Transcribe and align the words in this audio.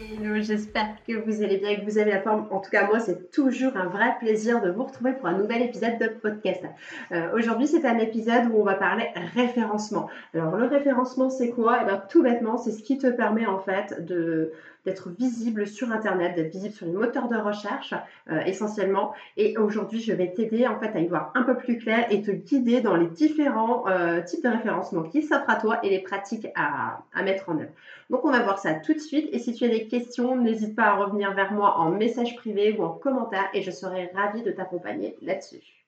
Hello, 0.00 0.40
j'espère 0.40 0.86
que 1.06 1.12
vous 1.12 1.42
allez 1.42 1.56
bien, 1.56 1.76
que 1.76 1.84
vous 1.84 1.98
avez 1.98 2.12
la 2.12 2.20
forme. 2.20 2.46
En 2.50 2.60
tout 2.60 2.70
cas, 2.70 2.86
moi, 2.86 3.00
c'est 3.00 3.30
toujours 3.30 3.76
un 3.76 3.86
vrai 3.86 4.14
plaisir 4.20 4.60
de 4.60 4.70
vous 4.70 4.84
retrouver 4.84 5.12
pour 5.12 5.26
un 5.26 5.36
nouvel 5.36 5.62
épisode 5.62 5.98
de 5.98 6.08
podcast. 6.08 6.62
Euh, 7.10 7.34
aujourd'hui, 7.34 7.66
c'est 7.66 7.84
un 7.84 7.98
épisode 7.98 8.46
où 8.52 8.60
on 8.60 8.64
va 8.64 8.74
parler 8.74 9.06
référencement. 9.34 10.08
Alors, 10.34 10.56
le 10.56 10.66
référencement, 10.66 11.30
c'est 11.30 11.50
quoi? 11.50 11.80
Eh 11.82 11.84
bien, 11.86 12.02
tout 12.08 12.22
bêtement, 12.22 12.58
c'est 12.58 12.70
ce 12.70 12.82
qui 12.82 12.98
te 12.98 13.08
permet 13.08 13.46
en 13.46 13.58
fait 13.58 14.04
de 14.04 14.52
d'être 14.84 15.10
visible 15.10 15.66
sur 15.66 15.92
Internet, 15.92 16.34
d'être 16.36 16.52
visible 16.52 16.72
sur 16.72 16.86
les 16.86 16.92
moteurs 16.92 17.28
de 17.28 17.36
recherche 17.36 17.94
euh, 18.30 18.40
essentiellement. 18.46 19.12
Et 19.36 19.58
aujourd'hui, 19.58 20.00
je 20.00 20.12
vais 20.12 20.32
t'aider 20.32 20.66
en 20.66 20.78
fait 20.78 20.96
à 20.96 21.00
y 21.00 21.06
voir 21.06 21.32
un 21.34 21.42
peu 21.42 21.56
plus 21.56 21.78
clair 21.78 22.06
et 22.10 22.22
te 22.22 22.30
guider 22.30 22.80
dans 22.80 22.96
les 22.96 23.08
différents 23.08 23.86
euh, 23.88 24.22
types 24.22 24.42
de 24.42 24.48
référencement 24.48 25.02
qui 25.02 25.22
s'offrent 25.22 25.50
à 25.50 25.56
toi 25.56 25.80
et 25.82 25.90
les 25.90 25.98
pratiques 25.98 26.46
à, 26.54 27.00
à 27.12 27.22
mettre 27.22 27.50
en 27.50 27.58
œuvre. 27.58 27.72
Donc, 28.08 28.24
on 28.24 28.30
va 28.30 28.40
voir 28.40 28.58
ça 28.58 28.72
tout 28.74 28.94
de 28.94 28.98
suite. 28.98 29.28
Et 29.32 29.38
si 29.38 29.52
tu 29.52 29.64
as 29.64 29.68
des 29.68 29.87
questions, 29.88 30.36
n'hésite 30.36 30.76
pas 30.76 30.84
à 30.84 30.96
revenir 30.96 31.34
vers 31.34 31.52
moi 31.52 31.78
en 31.78 31.90
message 31.90 32.36
privé 32.36 32.76
ou 32.78 32.82
en 32.82 32.90
commentaire 32.90 33.48
et 33.54 33.62
je 33.62 33.70
serai 33.70 34.10
ravie 34.14 34.42
de 34.42 34.50
t'accompagner 34.50 35.16
là-dessus. 35.22 35.78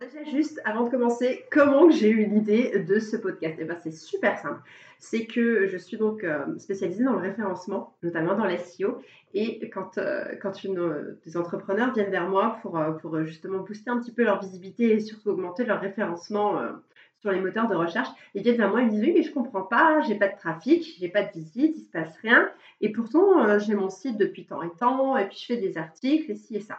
Déjà 0.00 0.24
juste 0.24 0.62
avant 0.64 0.84
de 0.84 0.90
commencer, 0.90 1.44
comment 1.52 1.90
j'ai 1.90 2.08
eu 2.08 2.24
l'idée 2.24 2.78
de 2.78 2.98
ce 2.98 3.18
podcast? 3.18 3.56
Eh 3.60 3.64
ben, 3.64 3.76
c'est 3.82 3.92
super 3.92 4.38
simple. 4.38 4.62
C'est 4.98 5.26
que 5.26 5.66
je 5.66 5.76
suis 5.76 5.98
donc 5.98 6.24
euh, 6.24 6.56
spécialisée 6.56 7.04
dans 7.04 7.12
le 7.12 7.18
référencement, 7.18 7.94
notamment 8.02 8.34
dans 8.34 8.46
l'SEO. 8.46 9.02
Et 9.34 9.68
quand, 9.68 9.98
euh, 9.98 10.24
une, 10.64 11.18
des 11.26 11.36
entrepreneurs 11.36 11.92
viennent 11.92 12.10
vers 12.10 12.30
moi 12.30 12.58
pour, 12.62 12.78
euh, 12.78 12.92
pour 12.92 13.22
justement 13.24 13.58
booster 13.58 13.90
un 13.90 13.98
petit 13.98 14.12
peu 14.12 14.24
leur 14.24 14.40
visibilité 14.40 14.92
et 14.92 15.00
surtout 15.00 15.30
augmenter 15.30 15.66
leur 15.66 15.82
référencement 15.82 16.58
sur 17.20 17.30
les 17.30 17.40
moteurs 17.40 17.68
de 17.68 17.74
recherche, 17.74 18.08
ils 18.34 18.42
viennent 18.42 18.56
vers 18.56 18.70
moi 18.70 18.82
et 18.82 18.84
me 18.86 18.90
disent 18.90 19.02
oui 19.02 19.12
mais 19.14 19.22
je 19.22 19.32
comprends 19.32 19.62
pas, 19.62 20.00
j'ai 20.02 20.14
pas 20.14 20.28
de 20.28 20.36
trafic, 20.36 20.96
j'ai 20.98 21.08
pas 21.08 21.22
de 21.22 21.32
visite, 21.32 21.74
il 21.76 21.82
se 21.82 21.90
passe 21.90 22.16
rien. 22.22 22.50
Et 22.80 22.90
pourtant 22.90 23.58
j'ai 23.58 23.74
mon 23.74 23.90
site 23.90 24.18
depuis 24.18 24.46
tant 24.46 24.62
et 24.62 24.70
tant 24.78 25.16
et 25.16 25.26
puis 25.28 25.38
je 25.38 25.46
fais 25.46 25.56
des 25.56 25.78
articles 25.78 26.30
et 26.30 26.34
ci 26.34 26.56
et 26.56 26.60
ça. 26.60 26.78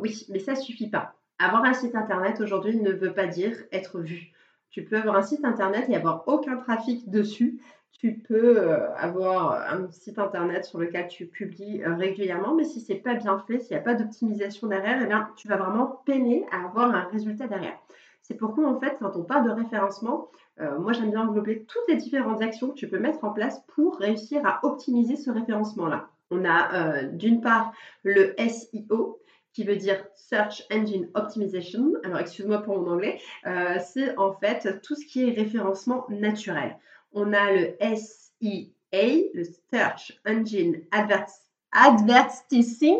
oui, 0.00 0.26
mais 0.28 0.38
ça 0.38 0.54
suffit 0.54 0.88
pas 0.88 1.14
avoir 1.44 1.64
un 1.64 1.74
site 1.74 1.94
internet 1.94 2.40
aujourd'hui 2.40 2.76
ne 2.76 2.92
veut 2.92 3.12
pas 3.12 3.26
dire 3.26 3.56
être 3.72 4.00
vu. 4.00 4.32
Tu 4.70 4.84
peux 4.84 4.96
avoir 4.96 5.16
un 5.16 5.22
site 5.22 5.44
internet 5.44 5.88
et 5.88 5.96
avoir 5.96 6.24
aucun 6.26 6.56
trafic 6.56 7.10
dessus. 7.10 7.60
Tu 7.98 8.14
peux 8.14 8.58
euh, 8.58 8.92
avoir 8.96 9.52
un 9.70 9.90
site 9.90 10.18
internet 10.18 10.64
sur 10.64 10.78
lequel 10.78 11.08
tu 11.08 11.26
publies 11.26 11.82
euh, 11.84 11.94
régulièrement, 11.94 12.54
mais 12.54 12.64
si 12.64 12.80
c'est 12.80 12.96
pas 12.96 13.14
bien 13.14 13.38
fait, 13.46 13.60
s'il 13.60 13.76
n'y 13.76 13.80
a 13.80 13.84
pas 13.84 13.94
d'optimisation 13.94 14.66
derrière, 14.66 15.00
eh 15.02 15.06
bien, 15.06 15.28
tu 15.36 15.46
vas 15.46 15.56
vraiment 15.56 16.00
peiner 16.06 16.44
à 16.50 16.64
avoir 16.64 16.94
un 16.94 17.04
résultat 17.12 17.46
derrière. 17.46 17.78
C'est 18.22 18.34
pourquoi, 18.34 18.68
en 18.68 18.78
fait, 18.78 18.96
quand 18.98 19.16
on 19.16 19.24
parle 19.24 19.46
de 19.46 19.50
référencement, 19.50 20.30
euh, 20.60 20.78
moi 20.78 20.92
j'aime 20.92 21.10
bien 21.10 21.26
englober 21.26 21.64
toutes 21.64 21.88
les 21.88 21.96
différentes 21.96 22.42
actions 22.42 22.70
que 22.70 22.74
tu 22.74 22.88
peux 22.88 22.98
mettre 22.98 23.24
en 23.24 23.32
place 23.32 23.62
pour 23.74 23.96
réussir 23.96 24.44
à 24.46 24.60
optimiser 24.64 25.16
ce 25.16 25.30
référencement-là. 25.30 26.08
On 26.30 26.44
a 26.46 27.02
d'une 27.04 27.42
part 27.42 27.72
le 28.04 28.34
SEO, 28.38 29.22
qui 29.52 29.64
veut 29.64 29.76
dire 29.76 30.04
Search 30.14 30.64
Engine 30.72 31.08
Optimization. 31.14 31.92
Alors, 32.04 32.18
excuse-moi 32.18 32.62
pour 32.62 32.78
mon 32.78 32.92
anglais. 32.92 33.20
Euh, 33.46 33.78
c'est 33.84 34.16
en 34.16 34.32
fait 34.32 34.80
tout 34.82 34.94
ce 34.94 35.04
qui 35.04 35.28
est 35.28 35.32
référencement 35.32 36.06
naturel. 36.08 36.78
On 37.12 37.32
a 37.32 37.52
le 37.52 37.76
SEA, 37.80 38.72
le 38.92 39.44
Search 39.70 40.18
Engine 40.26 40.82
Advertising 40.90 41.51
advertising. 41.72 42.98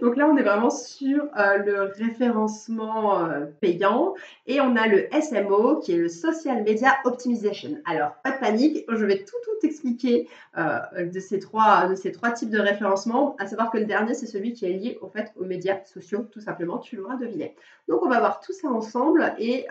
Donc 0.00 0.16
là, 0.16 0.28
on 0.28 0.36
est 0.36 0.42
vraiment 0.42 0.70
sur 0.70 1.24
euh, 1.36 1.58
le 1.58 1.82
référencement 1.82 3.24
euh, 3.24 3.46
payant. 3.60 4.14
Et 4.46 4.60
on 4.60 4.76
a 4.76 4.86
le 4.86 5.08
SMO 5.20 5.80
qui 5.80 5.92
est 5.92 5.96
le 5.96 6.08
Social 6.08 6.62
Media 6.62 6.96
Optimization. 7.04 7.76
Alors, 7.84 8.12
pas 8.22 8.32
de 8.32 8.38
panique, 8.38 8.84
je 8.88 9.04
vais 9.04 9.24
tout, 9.24 9.36
tout 9.44 9.66
expliquer 9.66 10.28
euh, 10.56 11.06
de, 11.12 11.20
ces 11.20 11.38
trois, 11.38 11.88
de 11.88 11.94
ces 11.94 12.12
trois 12.12 12.30
types 12.30 12.50
de 12.50 12.60
référencement. 12.60 13.36
À 13.38 13.46
savoir 13.46 13.70
que 13.70 13.78
le 13.78 13.86
dernier, 13.86 14.14
c'est 14.14 14.26
celui 14.26 14.52
qui 14.52 14.66
est 14.66 14.72
lié 14.72 14.98
au 15.00 15.08
fait 15.08 15.32
aux 15.36 15.44
médias 15.44 15.84
sociaux, 15.84 16.26
tout 16.30 16.40
simplement. 16.40 16.78
Tu 16.78 16.96
l'auras 16.96 17.16
deviné. 17.16 17.56
Donc, 17.88 18.02
on 18.02 18.08
va 18.08 18.20
voir 18.20 18.40
tout 18.40 18.52
ça 18.52 18.68
ensemble 18.68 19.34
et 19.38 19.66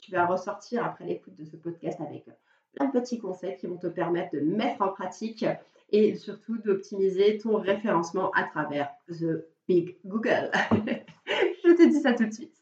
tu 0.00 0.12
vas 0.12 0.26
ressortir 0.26 0.84
après 0.84 1.04
l'écoute 1.04 1.34
de 1.36 1.44
ce 1.44 1.56
podcast 1.56 2.00
avec 2.00 2.26
plein 2.74 2.86
de 2.86 2.92
petits 2.92 3.18
conseils 3.18 3.56
qui 3.56 3.66
vont 3.66 3.76
te 3.76 3.86
permettre 3.86 4.34
de 4.34 4.40
mettre 4.40 4.82
en 4.82 4.88
pratique 4.88 5.44
et 5.90 6.14
surtout 6.14 6.58
d'optimiser 6.58 7.38
ton 7.38 7.58
référencement 7.58 8.30
à 8.32 8.44
travers 8.44 8.90
The 9.08 9.44
Big 9.68 9.96
Google. 10.04 10.50
Je 11.26 11.72
te 11.74 11.88
dis 11.88 12.00
ça 12.00 12.12
tout 12.12 12.26
de 12.26 12.32
suite. 12.32 12.56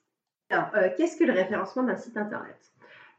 Alors, 0.50 0.71
euh, 0.77 0.88
qu'est-ce 0.97 1.16
que 1.16 1.25
le 1.25 1.33
référencement 1.33 1.83
d'un 1.83 1.97
site 1.97 2.16
internet? 2.16 2.56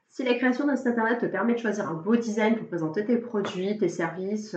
Si 0.09 0.23
la 0.23 0.35
création 0.35 0.67
d'un 0.67 0.75
site 0.75 0.87
internet 0.87 1.19
te 1.19 1.25
permet 1.25 1.53
de 1.53 1.59
choisir 1.59 1.89
un 1.89 1.95
beau 1.95 2.15
design 2.15 2.55
pour 2.55 2.67
présenter 2.67 3.03
tes 3.03 3.17
produits, 3.17 3.79
tes 3.79 3.89
services, 3.89 4.55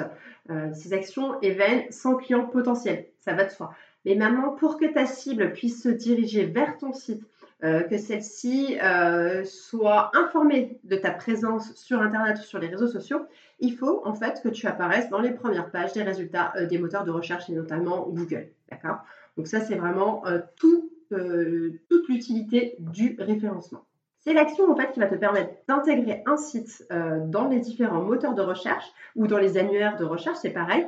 euh, 0.50 0.70
ces 0.74 0.92
actions 0.92 1.40
est 1.40 1.52
vaine 1.52 1.90
sans 1.90 2.16
client 2.16 2.44
potentiel. 2.44 3.06
Ça 3.18 3.32
va 3.32 3.44
de 3.44 3.50
soi. 3.50 3.72
Mais 4.04 4.14
maintenant, 4.14 4.50
pour 4.52 4.78
que 4.78 4.84
ta 4.84 5.06
cible 5.06 5.54
puisse 5.54 5.82
se 5.82 5.88
diriger 5.88 6.44
vers 6.44 6.76
ton 6.76 6.92
site, 6.92 7.24
euh, 7.64 7.80
que 7.84 7.96
celle-ci 7.96 8.78
euh, 8.82 9.44
soit 9.44 10.10
informée 10.14 10.78
de 10.84 10.96
ta 10.96 11.10
présence 11.10 11.74
sur 11.74 12.02
Internet 12.02 12.38
ou 12.38 12.42
sur 12.42 12.58
les 12.58 12.66
réseaux 12.66 12.86
sociaux, 12.86 13.22
il 13.58 13.76
faut 13.76 14.02
en 14.04 14.14
fait 14.14 14.40
que 14.42 14.48
tu 14.48 14.66
apparaisses 14.66 15.08
dans 15.08 15.20
les 15.20 15.30
premières 15.30 15.70
pages 15.70 15.92
des 15.92 16.02
résultats 16.02 16.52
euh, 16.56 16.66
des 16.66 16.78
moteurs 16.78 17.04
de 17.04 17.10
recherche 17.10 17.48
et 17.48 17.52
notamment 17.52 18.08
Google. 18.08 18.48
D'accord? 18.70 18.98
Donc 19.36 19.46
ça, 19.46 19.60
c'est 19.60 19.74
vraiment 19.74 20.24
tout, 20.56 20.90
toute 21.10 22.08
l'utilité 22.08 22.74
du 22.78 23.16
référencement. 23.18 23.84
C'est 24.20 24.32
l'action 24.32 24.72
en 24.72 24.74
fait 24.74 24.92
qui 24.92 24.98
va 24.98 25.06
te 25.08 25.14
permettre 25.14 25.50
d'intégrer 25.68 26.22
un 26.24 26.38
site 26.38 26.88
dans 27.26 27.46
les 27.46 27.60
différents 27.60 28.00
moteurs 28.00 28.34
de 28.34 28.40
recherche 28.40 28.86
ou 29.14 29.26
dans 29.26 29.36
les 29.36 29.58
annuaires 29.58 29.98
de 29.98 30.06
recherche, 30.06 30.38
c'est 30.40 30.50
pareil 30.50 30.86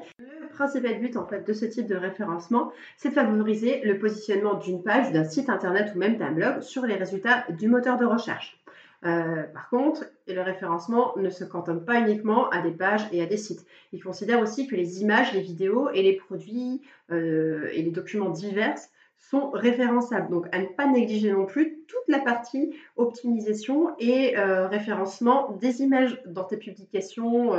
principal 0.58 0.98
but 0.98 1.16
en 1.16 1.24
fait 1.24 1.46
de 1.46 1.52
ce 1.52 1.64
type 1.64 1.86
de 1.86 1.94
référencement, 1.94 2.72
c'est 2.96 3.10
de 3.10 3.14
favoriser 3.14 3.80
le 3.84 3.98
positionnement 3.98 4.54
d'une 4.54 4.82
page, 4.82 5.12
d'un 5.12 5.24
site 5.24 5.48
internet 5.48 5.92
ou 5.94 5.98
même 5.98 6.16
d'un 6.16 6.32
blog 6.32 6.62
sur 6.62 6.84
les 6.84 6.96
résultats 6.96 7.44
du 7.50 7.68
moteur 7.68 7.96
de 7.96 8.04
recherche. 8.04 8.57
Euh, 9.04 9.44
par 9.44 9.68
contre, 9.70 10.04
le 10.26 10.40
référencement 10.40 11.12
ne 11.16 11.30
se 11.30 11.44
cantonne 11.44 11.84
pas 11.84 12.00
uniquement 12.00 12.50
à 12.50 12.60
des 12.60 12.72
pages 12.72 13.06
et 13.12 13.22
à 13.22 13.26
des 13.26 13.36
sites. 13.36 13.64
Il 13.92 14.02
considère 14.02 14.40
aussi 14.40 14.66
que 14.66 14.74
les 14.74 15.02
images, 15.02 15.32
les 15.32 15.40
vidéos 15.40 15.88
et 15.90 16.02
les 16.02 16.14
produits 16.14 16.82
euh, 17.10 17.68
et 17.72 17.82
les 17.82 17.90
documents 17.90 18.30
divers 18.30 18.78
sont 19.16 19.50
référençables. 19.50 20.30
Donc, 20.30 20.46
à 20.52 20.60
ne 20.60 20.66
pas 20.66 20.86
négliger 20.86 21.32
non 21.32 21.44
plus 21.44 21.78
toute 21.86 22.08
la 22.08 22.20
partie 22.20 22.74
optimisation 22.96 23.94
et 23.98 24.36
euh, 24.36 24.68
référencement 24.68 25.52
des 25.60 25.82
images 25.82 26.20
dans 26.26 26.44
tes 26.44 26.56
publications, 26.56 27.50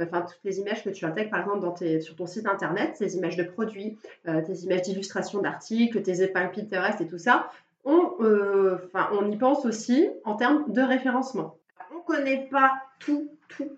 enfin 0.00 0.22
toutes 0.22 0.40
les 0.44 0.60
images 0.60 0.84
que 0.84 0.90
tu 0.90 1.04
intègres 1.04 1.30
par 1.30 1.40
exemple 1.40 2.00
sur 2.00 2.16
ton 2.16 2.26
site 2.26 2.46
internet, 2.46 2.96
tes 2.98 3.12
images 3.14 3.36
de 3.36 3.44
produits, 3.44 3.98
tes 4.24 4.52
images 4.62 4.82
d'illustration 4.82 5.40
d'articles, 5.40 6.02
tes 6.02 6.22
épingles 6.22 6.52
Pinterest 6.52 7.00
et 7.00 7.06
tout 7.06 7.18
ça, 7.18 7.50
on, 7.84 8.14
euh, 8.20 8.76
on 9.12 9.30
y 9.30 9.36
pense 9.36 9.64
aussi 9.64 10.08
en 10.24 10.36
termes 10.36 10.70
de 10.72 10.82
référencement. 10.82 11.58
On 11.92 11.96
ne 11.96 12.02
connaît 12.02 12.48
pas 12.50 12.72
tous 12.98 13.30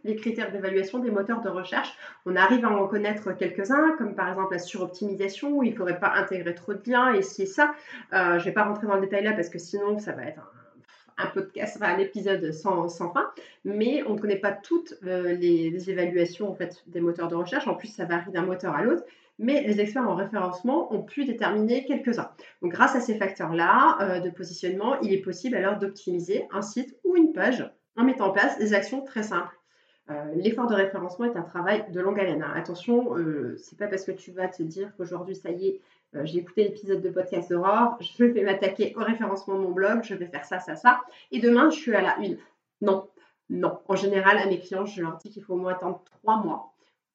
les 0.05 0.17
critères 0.17 0.53
d'évaluation 0.53 0.99
des 0.99 1.11
moteurs 1.11 1.41
de 1.41 1.49
recherche. 1.49 1.97
On 2.27 2.37
arrive 2.37 2.65
à 2.65 2.71
en 2.71 2.87
connaître 2.87 3.33
quelques-uns, 3.33 3.97
comme 3.97 4.15
par 4.15 4.29
exemple 4.29 4.53
la 4.53 4.59
suroptimisation, 4.59 5.57
où 5.57 5.63
il 5.63 5.73
ne 5.73 5.77
faudrait 5.77 5.99
pas 5.99 6.13
intégrer 6.15 6.55
trop 6.55 6.75
de 6.75 6.83
liens, 6.87 7.13
et 7.15 7.23
si 7.23 7.47
ça. 7.47 7.75
Euh, 8.13 8.39
je 8.39 8.41
ne 8.41 8.45
vais 8.45 8.53
pas 8.53 8.65
rentrer 8.65 8.87
dans 8.87 8.97
le 8.97 9.03
détail 9.03 9.25
là 9.25 9.33
parce 9.33 9.49
que 9.49 9.59
sinon 9.59 9.99
ça 9.99 10.13
va 10.13 10.25
être 10.25 10.53
un 11.19 11.27
podcast, 11.27 11.77
enfin, 11.77 11.95
un 11.95 11.99
épisode 11.99 12.53
sans, 12.53 12.89
fin, 12.89 13.31
mais 13.65 14.03
on 14.07 14.15
ne 14.15 14.19
connaît 14.19 14.37
pas 14.37 14.53
toutes 14.53 14.95
euh, 15.05 15.35
les, 15.35 15.91
évaluations 15.91 16.51
en 16.51 16.55
fait, 16.55 16.83
des 16.87 17.01
moteurs 17.01 17.29
de 17.29 17.35
recherche. 17.35 17.67
En 17.69 17.75
plus, 17.75 17.89
ça 17.89 18.05
varie 18.05 18.33
d'un 18.33 18.43
moteur 18.43 18.75
à 18.75 18.83
l'autre, 18.83 19.05
mais 19.43 19.63
les 19.63 19.81
experts 19.81 20.09
en 20.09 20.15
référencement 20.15 20.93
ont 20.95 21.03
pu 21.03 21.25
déterminer 21.25 21.85
quelques-uns. 21.85 22.31
Donc, 22.63 22.73
grâce 22.73 22.95
à 22.95 23.01
ces 23.01 23.17
facteurs-là 23.17 23.99
euh, 24.01 24.21
de 24.21 24.31
positionnement, 24.31 24.99
il 25.01 25.13
est 25.13 25.21
possible 25.21 25.57
alors 25.57 25.79
d'optimiser 25.79 26.47
un 26.53 26.63
site 26.63 26.97
ou 27.05 27.17
une 27.17 27.33
page 27.33 27.71
en 27.97 28.05
mettant 28.05 28.29
en 28.29 28.31
place 28.31 28.59
des 28.59 28.73
actions 28.73 29.03
très 29.03 29.23
simples. 29.23 29.55
Euh, 30.11 30.25
l'effort 30.35 30.67
de 30.67 30.75
référencement 30.75 31.27
est 31.27 31.37
un 31.37 31.43
travail 31.43 31.85
de 31.91 32.01
longue 32.01 32.19
haleine. 32.19 32.43
Hein. 32.43 32.53
Attention, 32.57 33.15
c'est 33.59 33.79
pas 33.79 33.87
parce 33.87 34.05
que 34.05 34.13
tu 34.13 34.33
vas 34.33 34.49
te 34.49 34.63
dire 34.63 34.93
qu'aujourd'hui 34.97 35.37
ça 35.37 35.51
y 35.51 35.69
est, 35.69 35.81
euh, 36.15 36.23
j'ai 36.25 36.39
écouté 36.39 36.65
l'épisode 36.65 37.01
de 37.01 37.11
podcast 37.11 37.51
d'Aurore, 37.51 37.97
je 38.01 38.25
vais 38.25 38.43
m'attaquer 38.43 38.95
au 38.97 39.01
référencement 39.01 39.55
de 39.55 39.61
mon 39.61 39.71
blog, 39.71 40.03
je 40.03 40.15
vais 40.15 40.27
faire 40.27 40.45
ça, 40.45 40.59
ça, 40.59 40.77
ça, 40.77 41.01
et 41.31 41.41
demain 41.41 41.71
je 41.71 41.77
suis 41.77 41.95
à 41.95 42.03
la 42.03 42.17
une. 42.19 42.39
Non, 42.81 43.09
Non. 43.49 43.79
En 43.89 43.97
général, 43.97 44.39
à 44.39 44.47
mes 44.47 44.59
clients, 44.59 44.87
je 44.87 45.01
leur 45.03 45.17
dis 45.19 45.31
qu'il 45.31 45.43
faut 45.43 45.55
au 45.55 45.59
moins 45.59 45.73
attendre 45.73 46.03
trois 46.05 46.43
mois 46.43 46.72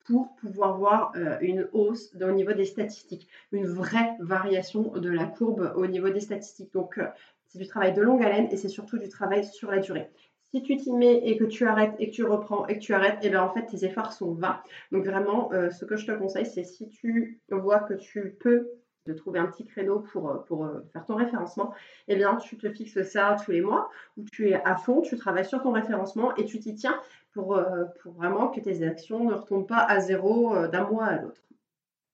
pour 0.07 0.36
pouvoir 0.36 0.77
voir 0.77 1.12
euh, 1.15 1.38
une 1.42 1.68
hausse 1.74 2.15
au 2.19 2.31
niveau 2.31 2.54
des 2.54 2.65
statistiques, 2.65 3.27
une 3.51 3.68
vraie 3.68 4.15
variation 4.19 4.94
de 4.94 5.09
la 5.09 5.25
courbe 5.25 5.74
au 5.75 5.86
niveau 5.86 6.09
des 6.09 6.21
statistiques. 6.21 6.74
Donc, 6.74 6.98
euh, 6.98 7.07
c'est 7.48 7.59
du 7.59 7.68
travail 7.68 7.94
de 7.94 8.01
longue 8.01 8.24
haleine 8.24 8.48
et 8.51 8.57
c'est 8.57 8.69
surtout 8.69 8.98
du 8.98 9.09
travail 9.09 9.45
sur 9.45 9.69
la 9.69 9.80
durée. 9.80 10.09
Si 10.51 10.63
tu 10.63 10.77
t'y 10.77 10.94
mets 10.94 11.27
et 11.27 11.38
que 11.38 11.44
tu 11.44 11.68
arrêtes 11.68 11.95
et 12.00 12.09
que 12.09 12.15
tu 12.15 12.24
reprends 12.24 12.65
et 12.68 12.75
que 12.75 12.83
tu 12.83 12.94
arrêtes, 12.94 13.19
et 13.21 13.27
eh 13.27 13.30
bien 13.30 13.44
en 13.44 13.54
fait 13.54 13.65
tes 13.65 13.83
efforts 13.83 14.13
sont 14.13 14.33
vains. 14.33 14.62
Donc 14.94 15.06
vraiment, 15.06 15.51
euh, 15.51 15.69
ce 15.69 15.83
que 15.83 15.98
je 15.98 16.06
te 16.06 16.13
conseille, 16.13 16.45
c'est 16.45 16.63
si 16.63 16.88
tu 16.88 17.42
vois 17.50 17.80
que 17.80 17.94
tu 17.94 18.38
peux 18.39 18.69
de 19.06 19.13
trouver 19.13 19.39
un 19.39 19.45
petit 19.45 19.65
créneau 19.65 20.00
pour, 20.00 20.44
pour 20.48 20.69
faire 20.92 21.06
ton 21.06 21.15
référencement, 21.15 21.74
eh 22.09 22.15
bien, 22.18 22.36
tu 22.36 22.57
te 22.57 22.69
fixes 22.69 23.04
ça 23.04 23.38
tous 23.44 23.51
les 23.51 23.62
mois 23.62 23.89
où 24.18 24.25
tu 24.33 24.50
es 24.50 24.62
à 24.65 24.75
fond, 24.75 25.01
tu 25.01 25.15
travailles 25.18 25.45
sur 25.45 25.62
ton 25.62 25.71
référencement 25.71 26.36
et 26.36 26.44
tu 26.44 26.59
t'y 26.59 26.75
tiens 26.75 27.00
pour, 27.38 27.56
euh, 27.56 27.86
pour 28.01 28.13
vraiment 28.13 28.48
que 28.48 28.60
tes 28.60 28.84
actions 28.84 29.24
ne 29.24 29.34
retombent 29.36 29.68
pas 29.68 29.86
à 29.88 30.00
zéro 30.00 30.68
d'un 30.68 30.86
mois 30.86 31.06
à 31.06 31.22
l'autre. 31.22 31.42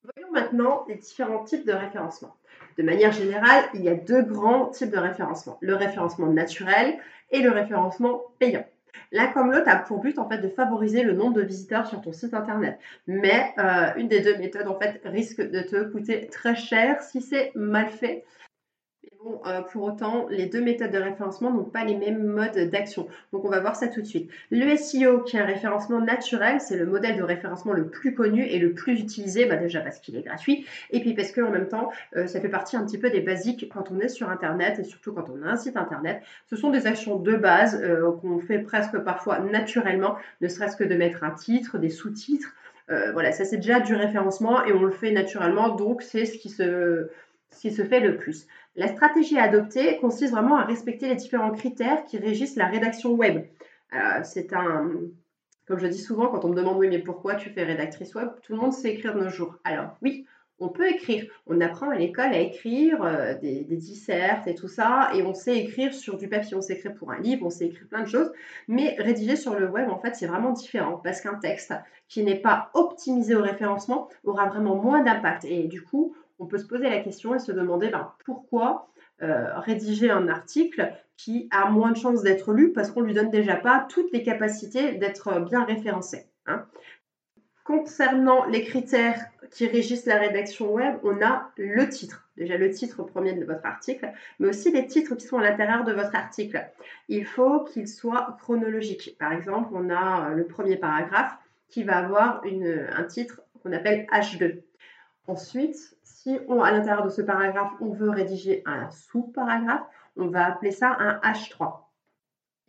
Voyons 0.03 0.33
maintenant 0.33 0.83
les 0.89 0.95
différents 0.95 1.45
types 1.45 1.65
de 1.65 1.71
référencement. 1.71 2.35
De 2.77 2.83
manière 2.83 3.13
générale, 3.13 3.63
il 3.73 3.83
y 3.83 3.89
a 3.89 3.95
deux 3.95 4.21
grands 4.21 4.67
types 4.67 4.91
de 4.91 4.97
référencement, 4.97 5.57
le 5.61 5.75
référencement 5.75 6.27
naturel 6.27 6.97
et 7.31 7.41
le 7.41 7.51
référencement 7.51 8.21
payant. 8.37 8.65
L'un 9.13 9.27
comme 9.27 9.51
l'autre 9.51 9.69
a 9.69 9.77
pour 9.77 10.01
but 10.01 10.19
en 10.19 10.27
fait 10.27 10.39
de 10.39 10.49
favoriser 10.49 11.03
le 11.03 11.13
nombre 11.13 11.35
de 11.35 11.43
visiteurs 11.43 11.87
sur 11.87 12.01
ton 12.01 12.11
site 12.11 12.33
internet. 12.33 12.79
Mais 13.07 13.53
euh, 13.59 13.93
une 13.95 14.09
des 14.09 14.19
deux 14.19 14.37
méthodes 14.37 14.67
en 14.67 14.77
fait 14.77 14.99
risque 15.05 15.39
de 15.39 15.61
te 15.61 15.83
coûter 15.83 16.27
très 16.27 16.55
cher 16.55 17.01
si 17.01 17.21
c'est 17.21 17.51
mal 17.55 17.87
fait 17.87 18.25
euh, 19.45 19.61
pour 19.61 19.83
autant, 19.83 20.27
les 20.29 20.45
deux 20.45 20.61
méthodes 20.61 20.91
de 20.91 20.97
référencement 20.97 21.51
n'ont 21.51 21.63
pas 21.63 21.83
les 21.83 21.95
mêmes 21.95 22.23
modes 22.23 22.69
d'action. 22.69 23.07
Donc, 23.31 23.45
on 23.45 23.49
va 23.49 23.59
voir 23.59 23.75
ça 23.75 23.87
tout 23.87 24.01
de 24.01 24.05
suite. 24.05 24.29
Le 24.51 24.75
SEO, 24.75 25.19
qui 25.19 25.37
est 25.37 25.39
un 25.39 25.45
référencement 25.45 26.01
naturel, 26.01 26.59
c'est 26.59 26.77
le 26.77 26.85
modèle 26.85 27.17
de 27.17 27.23
référencement 27.23 27.73
le 27.73 27.87
plus 27.87 28.13
connu 28.13 28.45
et 28.45 28.59
le 28.59 28.73
plus 28.73 28.99
utilisé, 28.99 29.45
bah, 29.45 29.55
déjà 29.55 29.81
parce 29.81 29.99
qu'il 29.99 30.15
est 30.17 30.21
gratuit, 30.21 30.65
et 30.91 30.99
puis 30.99 31.13
parce 31.13 31.31
qu'en 31.31 31.49
même 31.49 31.67
temps, 31.67 31.89
euh, 32.15 32.27
ça 32.27 32.41
fait 32.41 32.49
partie 32.49 32.75
un 32.75 32.85
petit 32.85 32.97
peu 32.97 33.09
des 33.09 33.21
basiques 33.21 33.69
quand 33.73 33.91
on 33.91 33.99
est 33.99 34.09
sur 34.09 34.29
Internet, 34.29 34.79
et 34.79 34.83
surtout 34.83 35.13
quand 35.13 35.29
on 35.29 35.43
a 35.43 35.51
un 35.51 35.57
site 35.57 35.77
Internet. 35.77 36.21
Ce 36.49 36.55
sont 36.55 36.69
des 36.69 36.87
actions 36.87 37.17
de 37.17 37.35
base 37.35 37.81
euh, 37.81 38.11
qu'on 38.21 38.39
fait 38.39 38.59
presque 38.59 38.97
parfois 38.99 39.39
naturellement, 39.39 40.15
ne 40.41 40.47
serait-ce 40.47 40.75
que 40.75 40.83
de 40.83 40.95
mettre 40.95 41.23
un 41.23 41.31
titre, 41.31 41.77
des 41.77 41.89
sous-titres. 41.89 42.53
voilà, 43.13 43.31
ça 43.31 43.45
c'est 43.45 43.57
déjà 43.57 43.79
du 43.79 43.95
référencement 43.95 44.65
et 44.65 44.73
on 44.73 44.83
le 44.83 44.91
fait 44.91 45.11
naturellement, 45.11 45.69
donc 45.69 46.01
c'est 46.01 46.25
ce 46.25 46.37
qui 46.37 46.49
se 46.49 47.09
ce 47.53 47.61
qui 47.61 47.71
se 47.71 47.83
fait 47.83 47.99
le 47.99 48.17
plus. 48.17 48.47
La 48.75 48.87
stratégie 48.87 49.37
à 49.37 49.43
adopter 49.43 49.97
consiste 49.97 50.33
vraiment 50.33 50.57
à 50.57 50.65
respecter 50.65 51.07
les 51.07 51.15
différents 51.15 51.51
critères 51.51 52.03
qui 52.05 52.17
régissent 52.17 52.55
la 52.55 52.67
rédaction 52.67 53.13
web. 53.13 53.45
Euh, 53.93 54.19
c'est 54.23 54.53
un, 54.53 54.89
comme 55.67 55.79
je 55.79 55.87
dis 55.87 55.99
souvent, 55.99 56.27
quand 56.27 56.43
on 56.45 56.49
me 56.49 56.55
demande 56.55 56.77
oui, 56.77 56.89
mais 56.89 56.99
pourquoi 56.99 57.35
tu 57.35 57.49
fais 57.49 57.63
rédactrice 57.63 58.15
web, 58.15 58.29
tout 58.41 58.53
le 58.53 58.59
monde 58.59 58.73
sait 58.73 58.91
écrire 58.93 59.13
de 59.15 59.21
nos 59.21 59.29
jours. 59.29 59.55
Alors 59.63 59.97
oui, 60.01 60.25
on 60.59 60.69
peut 60.69 60.89
écrire. 60.89 61.25
On 61.47 61.59
apprend 61.61 61.89
à 61.89 61.95
l'école 61.95 62.33
à 62.33 62.39
écrire 62.39 63.03
euh, 63.03 63.35
des, 63.39 63.63
des, 63.63 63.77
dissertes 63.77 64.47
et 64.47 64.55
tout 64.55 64.67
ça, 64.67 65.09
et 65.13 65.23
on 65.23 65.33
sait 65.33 65.57
écrire 65.57 65.93
sur 65.93 66.17
du 66.17 66.27
papier, 66.27 66.55
on 66.55 66.61
sait 66.61 66.73
écrire 66.73 66.95
pour 66.95 67.11
un 67.11 67.19
livre, 67.19 67.45
on 67.45 67.49
sait 67.49 67.65
écrire 67.65 67.87
plein 67.87 68.01
de 68.01 68.07
choses, 68.07 68.31
mais 68.67 68.95
rédiger 68.99 69.35
sur 69.35 69.57
le 69.57 69.69
web, 69.69 69.89
en 69.89 69.99
fait, 69.99 70.15
c'est 70.15 70.27
vraiment 70.27 70.51
différent, 70.51 70.99
parce 71.03 71.21
qu'un 71.21 71.35
texte 71.35 71.73
qui 72.07 72.23
n'est 72.23 72.39
pas 72.39 72.69
optimisé 72.73 73.35
au 73.35 73.41
référencement 73.41 74.09
aura 74.23 74.47
vraiment 74.47 74.75
moins 74.75 75.03
d'impact, 75.03 75.45
et 75.45 75.63
du 75.63 75.81
coup, 75.81 76.15
on 76.39 76.45
peut 76.45 76.57
se 76.57 76.65
poser 76.65 76.89
la 76.89 76.99
question 76.99 77.35
et 77.35 77.39
se 77.39 77.51
demander 77.51 77.89
ben, 77.89 78.11
pourquoi 78.25 78.87
euh, 79.21 79.57
rédiger 79.59 80.09
un 80.09 80.27
article 80.27 80.91
qui 81.17 81.47
a 81.51 81.69
moins 81.69 81.91
de 81.91 81.97
chances 81.97 82.23
d'être 82.23 82.51
lu 82.51 82.73
parce 82.73 82.91
qu'on 82.91 83.01
ne 83.01 83.05
lui 83.05 83.13
donne 83.13 83.29
déjà 83.29 83.55
pas 83.55 83.85
toutes 83.87 84.11
les 84.11 84.23
capacités 84.23 84.93
d'être 84.95 85.39
bien 85.41 85.63
référencé. 85.63 86.25
Hein. 86.47 86.65
Concernant 87.63 88.45
les 88.45 88.63
critères 88.63 89.23
qui 89.51 89.67
régissent 89.67 90.07
la 90.07 90.17
rédaction 90.17 90.73
web, 90.73 90.95
on 91.03 91.21
a 91.21 91.51
le 91.55 91.87
titre. 91.87 92.27
Déjà 92.35 92.57
le 92.57 92.71
titre 92.71 93.03
premier 93.03 93.33
de 93.33 93.45
votre 93.45 93.65
article, 93.65 94.11
mais 94.39 94.49
aussi 94.49 94.71
les 94.71 94.87
titres 94.87 95.15
qui 95.15 95.27
sont 95.27 95.37
à 95.37 95.43
l'intérieur 95.43 95.83
de 95.83 95.93
votre 95.93 96.15
article. 96.15 96.65
Il 97.07 97.25
faut 97.25 97.63
qu'il 97.63 97.87
soit 97.87 98.35
chronologique. 98.41 99.15
Par 99.19 99.31
exemple, 99.31 99.69
on 99.73 99.89
a 99.91 100.31
le 100.31 100.45
premier 100.45 100.75
paragraphe 100.75 101.37
qui 101.69 101.83
va 101.83 101.97
avoir 101.97 102.41
un 102.43 103.03
titre 103.03 103.41
qu'on 103.61 103.71
appelle 103.71 104.07
H2. 104.11 104.61
Ensuite, 105.27 105.97
si 106.03 106.37
on, 106.47 106.61
à 106.61 106.71
l'intérieur 106.71 107.03
de 107.03 107.09
ce 107.09 107.21
paragraphe, 107.21 107.71
on 107.79 107.89
veut 107.89 108.09
rédiger 108.09 108.61
un 108.65 108.89
sous-paragraphe, 108.91 109.85
on 110.17 110.27
va 110.27 110.45
appeler 110.45 110.71
ça 110.71 110.95
un 110.99 111.19
H3. 111.19 111.79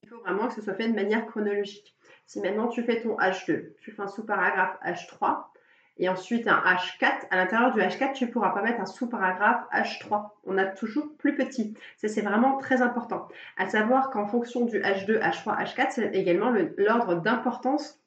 Il 0.03 0.09
faut 0.09 0.19
vraiment 0.19 0.49
que 0.49 0.55
ce 0.55 0.63
soit 0.63 0.75
fait 0.75 0.89
de 0.89 0.95
manière 0.95 1.27
chronologique. 1.27 1.97
Si 2.27 2.41
maintenant 2.41 2.69
tu 2.69 2.83
fais 2.83 3.03
ton 3.03 3.17
H2, 3.17 3.75
tu 3.81 3.91
fais 3.91 4.03
un 4.03 4.09
sous-paragraphe 4.09 4.79
H3 4.85 5.45
et 5.97 6.09
ensuite 6.09 6.49
un 6.49 6.61
H4, 6.61 7.29
à 7.31 7.37
l'intérieur 7.37 7.73
du 7.73 7.81
H4, 7.81 8.15
tu 8.15 8.27
ne 8.27 8.31
pourras 8.31 8.51
pas 8.51 8.63
mettre 8.63 8.81
un 8.81 8.87
sous-paragraphe 8.87 9.65
H3. 9.73 10.31
On 10.45 10.59
a 10.59 10.67
toujours 10.67 11.17
plus 11.19 11.37
petit. 11.37 11.75
Ça, 11.97 12.09
c'est 12.09 12.23
vraiment 12.23 12.59
très 12.59 12.83
important. 12.83 13.29
À 13.57 13.69
savoir 13.69 14.11
qu'en 14.11 14.27
fonction 14.27 14.65
du 14.65 14.81
H2, 14.81 15.21
H3, 15.21 15.65
H4, 15.65 15.87
c'est 15.91 16.15
également 16.15 16.53
l'ordre 16.77 17.17
d'importance 17.21 18.01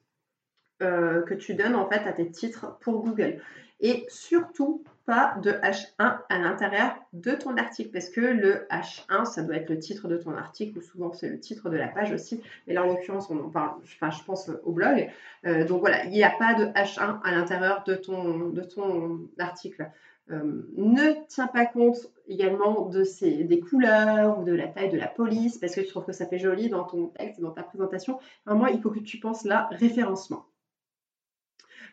euh, 0.82 1.22
que 1.22 1.34
tu 1.34 1.54
donnes 1.54 1.74
en 1.74 1.88
fait 1.88 2.06
à 2.06 2.12
tes 2.12 2.30
titres 2.30 2.78
pour 2.80 3.02
Google. 3.02 3.40
Et 3.80 4.06
surtout, 4.08 4.82
pas 5.06 5.36
de 5.42 5.52
H1 5.52 6.18
à 6.28 6.38
l'intérieur 6.38 6.96
de 7.12 7.32
ton 7.32 7.56
article 7.56 7.90
parce 7.92 8.10
que 8.10 8.20
le 8.20 8.66
H1, 8.70 9.24
ça 9.24 9.42
doit 9.42 9.56
être 9.56 9.70
le 9.70 9.78
titre 9.78 10.08
de 10.08 10.16
ton 10.18 10.36
article 10.36 10.78
ou 10.78 10.82
souvent 10.82 11.12
c'est 11.12 11.28
le 11.28 11.40
titre 11.40 11.70
de 11.70 11.76
la 11.76 11.88
page 11.88 12.12
aussi. 12.12 12.42
Mais 12.66 12.74
là, 12.74 12.84
en 12.84 12.88
l'occurrence, 12.88 13.30
on 13.30 13.38
en 13.38 13.48
parle, 13.48 13.78
enfin, 13.82 14.10
je 14.10 14.22
pense 14.24 14.50
au 14.64 14.72
blog. 14.72 15.08
Euh, 15.46 15.64
donc 15.64 15.80
voilà, 15.80 16.04
il 16.04 16.10
n'y 16.10 16.24
a 16.24 16.32
pas 16.38 16.54
de 16.54 16.66
H1 16.66 17.20
à 17.22 17.30
l'intérieur 17.30 17.84
de 17.86 17.94
ton, 17.94 18.50
de 18.50 18.62
ton 18.62 19.28
article. 19.38 19.90
Euh, 20.30 20.68
ne 20.76 21.24
tiens 21.28 21.46
pas 21.46 21.64
compte 21.64 21.96
également 22.26 22.86
de 22.86 23.02
ces, 23.02 23.44
des 23.44 23.60
couleurs 23.60 24.40
ou 24.40 24.44
de 24.44 24.52
la 24.52 24.68
taille 24.68 24.90
de 24.90 24.98
la 24.98 25.08
police 25.08 25.56
parce 25.56 25.74
que 25.74 25.80
tu 25.80 25.88
trouves 25.88 26.04
que 26.04 26.12
ça 26.12 26.26
fait 26.26 26.38
joli 26.38 26.68
dans 26.68 26.84
ton 26.84 27.06
texte, 27.06 27.40
dans 27.40 27.52
ta 27.52 27.62
présentation. 27.62 28.18
Vraiment, 28.44 28.66
il 28.66 28.82
faut 28.82 28.90
que 28.90 28.98
tu 28.98 29.18
penses 29.20 29.44
là 29.44 29.68
référencement. 29.72 30.44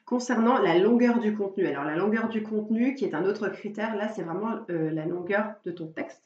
Concernant 0.05 0.59
la 0.59 0.77
longueur 0.77 1.19
du 1.19 1.35
contenu, 1.35 1.65
alors 1.65 1.83
la 1.83 1.95
longueur 1.95 2.29
du 2.29 2.43
contenu 2.43 2.93
qui 2.93 3.05
est 3.05 3.15
un 3.15 3.25
autre 3.25 3.49
critère, 3.49 3.95
là 3.95 4.07
c'est 4.09 4.21
vraiment 4.21 4.59
euh, 4.69 4.91
la 4.91 5.05
longueur 5.05 5.55
de 5.65 5.71
ton 5.71 5.87
texte. 5.87 6.21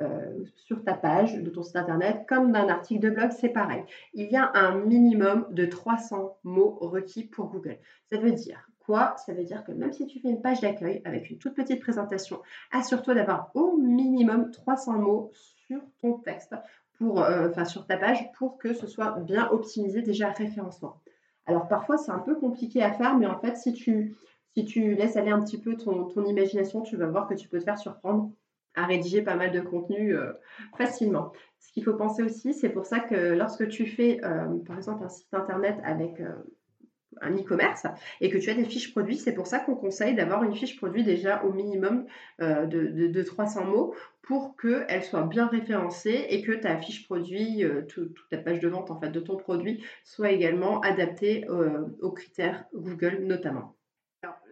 Euh, 0.00 0.44
sur 0.56 0.82
ta 0.82 0.94
page 0.94 1.36
de 1.36 1.50
ton 1.50 1.62
site 1.62 1.76
internet, 1.76 2.24
comme 2.28 2.50
d'un 2.50 2.68
article 2.68 3.00
de 3.00 3.10
blog, 3.10 3.30
c'est 3.30 3.50
pareil. 3.50 3.84
Il 4.14 4.30
y 4.30 4.36
a 4.36 4.50
un 4.54 4.78
minimum 4.78 5.46
de 5.50 5.66
300 5.66 6.38
mots 6.44 6.78
requis 6.80 7.24
pour 7.24 7.50
Google. 7.50 7.78
Ça 8.10 8.18
veut 8.18 8.32
dire 8.32 8.68
quoi? 8.80 9.14
Ça 9.18 9.32
veut 9.32 9.44
dire 9.44 9.64
que 9.64 9.72
même 9.72 9.92
si 9.92 10.06
tu 10.06 10.18
fais 10.18 10.28
une 10.28 10.40
page 10.40 10.60
d'accueil 10.60 11.02
avec 11.04 11.30
une 11.30 11.38
toute 11.38 11.54
petite 11.54 11.80
présentation, 11.80 12.40
assure-toi 12.72 13.14
d'avoir 13.14 13.50
au 13.54 13.76
minimum 13.76 14.50
300 14.50 14.98
mots 14.98 15.30
sur 15.66 15.80
ton 16.00 16.14
texte, 16.14 16.54
euh, 17.00 17.50
enfin 17.50 17.64
sur 17.64 17.86
ta 17.86 17.96
page, 17.96 18.32
pour 18.32 18.58
que 18.58 18.74
ce 18.74 18.86
soit 18.86 19.18
bien 19.20 19.48
optimisé 19.50 20.02
déjà 20.02 20.30
référencement. 20.30 21.00
Alors 21.46 21.68
parfois 21.68 21.98
c'est 21.98 22.12
un 22.12 22.18
peu 22.18 22.36
compliqué 22.36 22.82
à 22.82 22.92
faire, 22.92 23.16
mais 23.16 23.26
en 23.26 23.38
fait 23.38 23.56
si 23.56 23.72
tu, 23.72 24.16
laisses 24.94 25.16
aller 25.16 25.30
un 25.30 25.40
petit 25.40 25.60
peu 25.60 25.76
ton, 25.76 26.24
imagination, 26.24 26.82
tu 26.82 26.96
vas 26.96 27.06
voir 27.06 27.26
que 27.26 27.34
tu 27.34 27.48
peux 27.48 27.58
te 27.58 27.64
faire 27.64 27.78
surprendre 27.78 28.30
à 28.74 28.86
rédiger 28.86 29.22
pas 29.22 29.34
mal 29.34 29.52
de 29.52 29.60
contenu 29.60 30.16
euh, 30.16 30.32
facilement. 30.76 31.32
Ce 31.58 31.72
qu'il 31.72 31.84
faut 31.84 31.94
penser 31.94 32.22
aussi, 32.22 32.54
c'est 32.54 32.70
pour 32.70 32.86
ça 32.86 33.00
que 33.00 33.34
lorsque 33.34 33.68
tu 33.68 33.86
fais 33.86 34.20
euh, 34.24 34.58
par 34.66 34.76
exemple 34.76 35.04
un 35.04 35.08
site 35.08 35.32
internet 35.32 35.78
avec 35.84 36.20
euh, 36.20 36.34
un 37.20 37.34
e-commerce 37.36 37.86
et 38.20 38.30
que 38.30 38.38
tu 38.38 38.50
as 38.50 38.54
des 38.54 38.64
fiches 38.64 38.92
produits, 38.92 39.16
c'est 39.16 39.34
pour 39.34 39.46
ça 39.46 39.58
qu'on 39.58 39.74
conseille 39.74 40.14
d'avoir 40.14 40.42
une 40.44 40.54
fiche 40.54 40.76
produit 40.76 41.04
déjà 41.04 41.42
au 41.44 41.52
minimum 41.52 42.06
de, 42.40 42.66
de, 42.66 43.22
300 43.22 43.64
mots 43.66 43.94
pour 44.22 44.56
qu'elle 44.56 45.02
soit 45.02 45.24
bien 45.24 45.46
référencée 45.46 46.26
et 46.30 46.42
que 46.42 46.52
ta 46.52 46.78
fiche 46.78 47.04
produit, 47.04 47.64
euh, 47.64 47.82
toute 47.82 48.16
ta 48.30 48.38
page 48.38 48.60
de 48.60 48.68
vente 48.68 48.90
en 48.90 48.98
fait 48.98 49.10
de 49.10 49.20
ton 49.20 49.36
produit 49.36 49.84
soit 50.04 50.30
également 50.30 50.80
adaptée 50.80 51.44
euh, 51.50 51.86
aux 52.00 52.12
critères 52.12 52.64
Google 52.72 53.18
notamment. 53.22 53.74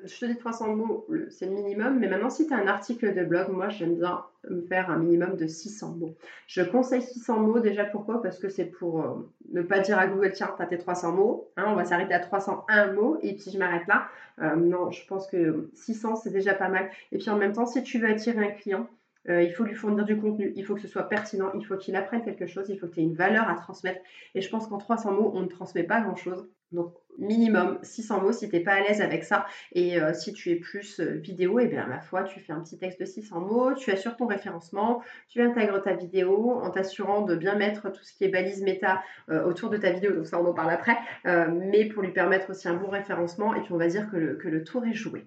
Je 0.04 0.18
te 0.18 0.24
dis 0.24 0.36
300 0.36 0.76
mots, 0.76 1.06
c'est 1.30 1.46
le 1.46 1.52
minimum, 1.52 1.98
mais 1.98 2.08
maintenant 2.08 2.30
si 2.30 2.46
tu 2.46 2.54
un 2.54 2.66
article 2.66 3.14
de 3.14 3.24
blog, 3.24 3.48
moi 3.50 3.68
j'aime 3.68 3.96
bien 3.96 4.24
me 4.48 4.62
faire 4.62 4.90
un 4.90 4.98
minimum 4.98 5.36
de 5.36 5.46
600 5.46 5.96
mots. 5.98 6.14
Je 6.46 6.62
conseille 6.62 7.02
600 7.02 7.40
mots 7.40 7.60
déjà 7.60 7.84
pourquoi? 7.84 8.22
Parce 8.22 8.38
que 8.38 8.48
c'est 8.48 8.64
pour 8.64 9.02
euh, 9.02 9.28
ne 9.52 9.62
pas 9.62 9.80
dire 9.80 9.98
à 9.98 10.06
Google 10.06 10.32
tiens, 10.32 10.52
tu 10.56 10.62
as 10.62 10.66
tes 10.66 10.78
300 10.78 11.12
mots, 11.12 11.48
hein, 11.56 11.64
on 11.68 11.74
va 11.74 11.84
s'arrêter 11.84 12.14
à 12.14 12.20
301 12.20 12.92
mots 12.92 13.18
et 13.22 13.34
puis 13.34 13.50
je 13.52 13.58
m'arrête 13.58 13.86
là. 13.86 14.08
non, 14.56 14.90
je 14.90 15.06
pense 15.06 15.26
que 15.26 15.70
600 15.74 16.16
c'est 16.16 16.30
déjà 16.30 16.54
pas 16.54 16.68
mal. 16.68 16.90
Et 17.12 17.18
puis 17.18 17.28
en 17.30 17.36
même 17.36 17.52
temps, 17.52 17.66
si 17.66 17.82
tu 17.82 17.98
veux 17.98 18.08
attirer 18.08 18.44
un 18.44 18.50
client, 18.50 18.88
Euh, 19.28 19.42
il 19.42 19.52
faut 19.52 19.64
lui 19.64 19.74
fournir 19.74 20.04
du 20.04 20.18
contenu, 20.18 20.52
il 20.56 20.64
faut 20.64 20.74
que 20.74 20.80
ce 20.80 20.88
soit 20.88 21.08
pertinent, 21.08 21.50
il 21.54 21.64
faut 21.64 21.76
qu'il 21.76 21.94
apprenne 21.96 22.22
quelque 22.22 22.46
chose, 22.46 22.68
il 22.70 22.78
faut 22.78 22.86
que 22.86 22.94
tu 22.94 23.00
aies 23.00 23.04
une 23.04 23.14
valeur 23.14 23.48
à 23.48 23.54
transmettre. 23.54 24.00
Et 24.34 24.40
je 24.40 24.48
pense 24.48 24.66
qu'en 24.66 24.78
300 24.78 25.12
mots, 25.12 25.32
on 25.34 25.42
ne 25.42 25.46
transmet 25.46 25.82
pas 25.82 26.00
grand-chose. 26.00 26.48
Donc 26.72 26.94
minimum 27.18 27.80
600 27.82 28.22
mots 28.22 28.32
si 28.32 28.48
tu 28.48 28.54
n'es 28.54 28.62
pas 28.62 28.74
à 28.74 28.80
l'aise 28.80 29.02
avec 29.02 29.24
ça. 29.24 29.44
Et 29.72 30.00
euh, 30.00 30.14
si 30.14 30.32
tu 30.32 30.50
es 30.50 30.56
plus 30.56 31.00
euh, 31.00 31.16
vidéo, 31.16 31.58
et 31.58 31.64
eh 31.64 31.66
bien 31.66 31.82
à 31.82 31.86
ma 31.86 32.00
foi, 32.00 32.22
tu 32.22 32.40
fais 32.40 32.52
un 32.52 32.60
petit 32.60 32.78
texte 32.78 33.00
de 33.00 33.04
600 33.04 33.40
mots, 33.40 33.74
tu 33.74 33.90
assures 33.90 34.16
ton 34.16 34.26
référencement, 34.26 35.02
tu 35.28 35.42
intègres 35.42 35.82
ta 35.82 35.92
vidéo 35.92 36.52
en 36.52 36.70
t'assurant 36.70 37.22
de 37.22 37.34
bien 37.34 37.56
mettre 37.56 37.90
tout 37.90 38.02
ce 38.02 38.14
qui 38.14 38.24
est 38.24 38.28
balise 38.28 38.62
méta 38.62 39.02
autour 39.28 39.68
de 39.68 39.76
ta 39.76 39.90
vidéo. 39.90 40.12
Donc 40.12 40.26
ça, 40.26 40.40
on 40.40 40.46
en 40.46 40.54
parle 40.54 40.70
après. 40.70 40.96
mais 41.24 41.86
pour 41.86 42.02
lui 42.02 42.12
permettre 42.12 42.50
aussi 42.50 42.68
un 42.68 42.74
bon 42.74 42.88
référencement. 42.88 43.54
Et 43.54 43.60
puis 43.60 43.72
on 43.72 43.78
va 43.78 43.88
dire 43.88 44.08
que 44.10 44.16
le 44.16 44.64
tour 44.64 44.86
est 44.86 44.94
joué. 44.94 45.26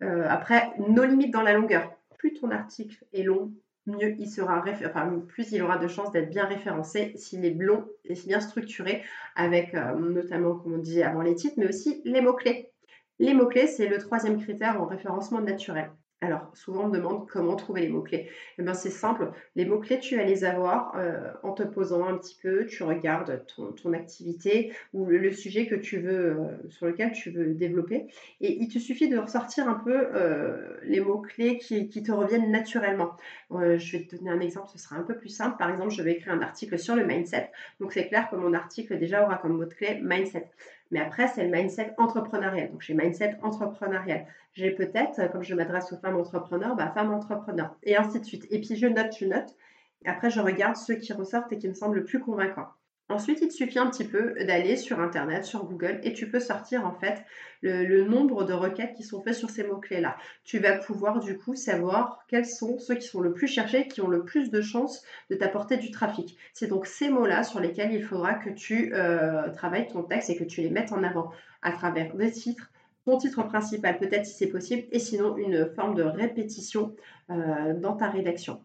après, 0.00 0.70
nos 0.78 1.04
limites 1.04 1.32
dans 1.32 1.42
la 1.42 1.52
longueur 1.52 1.97
plus 2.18 2.34
ton 2.34 2.50
article 2.50 3.04
est 3.12 3.22
long, 3.22 3.52
mieux 3.86 4.14
il 4.18 4.28
sera 4.28 4.62
plus 5.28 5.50
il 5.52 5.62
aura 5.62 5.78
de 5.78 5.88
chances 5.88 6.12
d'être 6.12 6.30
bien 6.30 6.44
référencé 6.44 7.12
s'il 7.16 7.44
est 7.44 7.54
long 7.54 7.88
et 8.04 8.14
bien 8.14 8.40
structuré 8.40 9.02
avec 9.34 9.74
euh, 9.74 9.94
notamment 9.94 10.56
comme 10.56 10.74
on 10.74 10.78
disait 10.78 11.02
avant 11.02 11.22
les 11.22 11.34
titres 11.34 11.54
mais 11.56 11.68
aussi 11.68 12.02
les 12.04 12.20
mots-clés. 12.20 12.70
Les 13.18 13.34
mots-clés, 13.34 13.66
c'est 13.66 13.88
le 13.88 13.98
troisième 13.98 14.40
critère 14.40 14.80
en 14.80 14.86
référencement 14.86 15.40
naturel. 15.40 15.90
Alors, 16.20 16.50
souvent, 16.52 16.86
on 16.86 16.88
me 16.88 16.96
demande 16.96 17.28
comment 17.28 17.54
trouver 17.54 17.82
les 17.82 17.88
mots-clés. 17.88 18.28
Eh 18.58 18.62
bien, 18.62 18.74
c'est 18.74 18.90
simple. 18.90 19.30
Les 19.54 19.64
mots-clés, 19.64 20.00
tu 20.00 20.16
vas 20.16 20.24
les 20.24 20.44
avoir 20.44 20.96
euh, 20.96 21.30
en 21.44 21.52
te 21.52 21.62
posant 21.62 22.04
un 22.08 22.18
petit 22.18 22.36
peu. 22.42 22.66
Tu 22.66 22.82
regardes 22.82 23.44
ton, 23.54 23.92
activité 23.92 24.72
ou 24.92 25.06
le, 25.06 25.30
sujet 25.30 25.66
que 25.68 25.76
tu 25.76 25.98
veux, 25.98 26.32
euh, 26.32 26.68
sur 26.70 26.86
lequel 26.86 27.12
tu 27.12 27.30
veux 27.30 27.54
développer. 27.54 28.08
Et 28.40 28.60
il 28.60 28.68
te 28.68 28.80
suffit 28.80 29.08
de 29.08 29.16
ressortir 29.16 29.68
un 29.68 29.74
peu 29.74 30.08
euh, 30.12 30.76
les 30.82 30.98
mots-clés 31.00 31.58
qui, 31.58 31.88
qui, 31.88 32.02
te 32.02 32.10
reviennent 32.10 32.50
naturellement. 32.50 33.16
je 33.52 33.96
vais 33.96 34.04
te 34.04 34.16
donner 34.16 34.30
un 34.30 34.40
exemple, 34.40 34.70
ce 34.72 34.78
sera 34.78 34.96
un 34.96 35.04
peu 35.04 35.16
plus 35.16 35.28
simple. 35.28 35.56
Par 35.56 35.70
exemple, 35.70 35.90
je 35.90 36.02
vais 36.02 36.12
écrire 36.12 36.32
un 36.34 36.42
article 36.42 36.80
sur 36.80 36.96
le 36.96 37.06
mindset. 37.06 37.52
Donc, 37.78 37.92
c'est 37.92 38.08
clair 38.08 38.28
que 38.28 38.34
mon 38.34 38.54
article 38.54 38.98
déjà 38.98 39.22
aura 39.24 39.36
comme 39.36 39.56
mot-clé 39.56 40.00
mindset. 40.02 40.50
Mais 40.90 41.00
après, 41.00 41.28
c'est 41.28 41.44
le 41.44 41.50
mindset 41.50 41.94
entrepreneurial. 41.98 42.70
Donc, 42.70 42.82
j'ai 42.82 42.94
mindset 42.94 43.36
entrepreneurial. 43.42 44.26
J'ai 44.54 44.70
peut-être, 44.70 45.30
comme 45.32 45.42
je 45.42 45.54
m'adresse 45.54 45.92
aux 45.92 45.98
femmes 45.98 46.16
entrepreneurs, 46.16 46.76
bah, 46.76 46.90
femmes 46.94 47.12
entrepreneurs, 47.12 47.76
et 47.82 47.96
ainsi 47.96 48.20
de 48.20 48.24
suite. 48.24 48.46
Et 48.50 48.60
puis, 48.60 48.76
je 48.76 48.86
note, 48.86 49.14
je 49.18 49.26
note. 49.26 49.54
Après, 50.06 50.30
je 50.30 50.40
regarde 50.40 50.76
ceux 50.76 50.94
qui 50.96 51.12
ressortent 51.12 51.52
et 51.52 51.58
qui 51.58 51.68
me 51.68 51.74
semblent 51.74 51.96
le 51.96 52.04
plus 52.04 52.20
convaincants. 52.20 52.68
Ensuite, 53.10 53.40
il 53.40 53.48
te 53.48 53.54
suffit 53.54 53.78
un 53.78 53.88
petit 53.88 54.04
peu 54.04 54.34
d'aller 54.44 54.76
sur 54.76 55.00
Internet, 55.00 55.46
sur 55.46 55.64
Google, 55.64 55.98
et 56.02 56.12
tu 56.12 56.28
peux 56.28 56.40
sortir 56.40 56.86
en 56.86 56.92
fait 56.92 57.24
le, 57.62 58.04
nombre 58.04 58.44
de 58.44 58.52
requêtes 58.52 58.94
qui 58.94 59.02
sont 59.02 59.22
faites 59.22 59.34
sur 59.34 59.48
ces 59.48 59.64
mots-clés-là. 59.64 60.18
Tu 60.44 60.58
vas 60.58 60.76
pouvoir 60.76 61.20
du 61.20 61.38
coup 61.38 61.54
savoir 61.54 62.24
quels 62.28 62.44
sont 62.44 62.78
ceux 62.78 62.96
qui 62.96 63.08
sont 63.08 63.22
le 63.22 63.32
plus 63.32 63.46
cherchés, 63.46 63.88
qui 63.88 64.02
ont 64.02 64.08
le 64.08 64.24
plus 64.24 64.50
de 64.50 64.60
chances 64.60 65.02
de 65.30 65.36
t'apporter 65.36 65.78
du 65.78 65.90
trafic. 65.90 66.36
C'est 66.52 66.66
donc 66.66 66.86
ces 66.86 67.08
mots-là 67.08 67.44
sur 67.44 67.60
lesquels 67.60 67.92
il 67.92 68.04
faudra 68.04 68.34
que 68.34 68.50
tu 68.50 68.92
euh, 68.92 69.50
travailles 69.52 69.88
ton 69.88 70.02
texte 70.02 70.28
et 70.28 70.36
que 70.36 70.44
tu 70.44 70.60
les 70.60 70.70
mettes 70.70 70.92
en 70.92 71.02
avant 71.02 71.32
à 71.62 71.72
travers 71.72 72.14
des 72.14 72.30
titres, 72.30 72.70
ton 73.06 73.16
titre 73.16 73.42
principal 73.42 73.98
peut-être 73.98 74.26
si 74.26 74.34
c'est 74.34 74.48
possible, 74.48 74.86
et 74.92 74.98
sinon 74.98 75.38
une 75.38 75.66
forme 75.74 75.94
de 75.94 76.02
répétition 76.02 76.94
euh, 77.30 77.72
dans 77.72 77.96
ta 77.96 78.10
rédaction. 78.10 78.60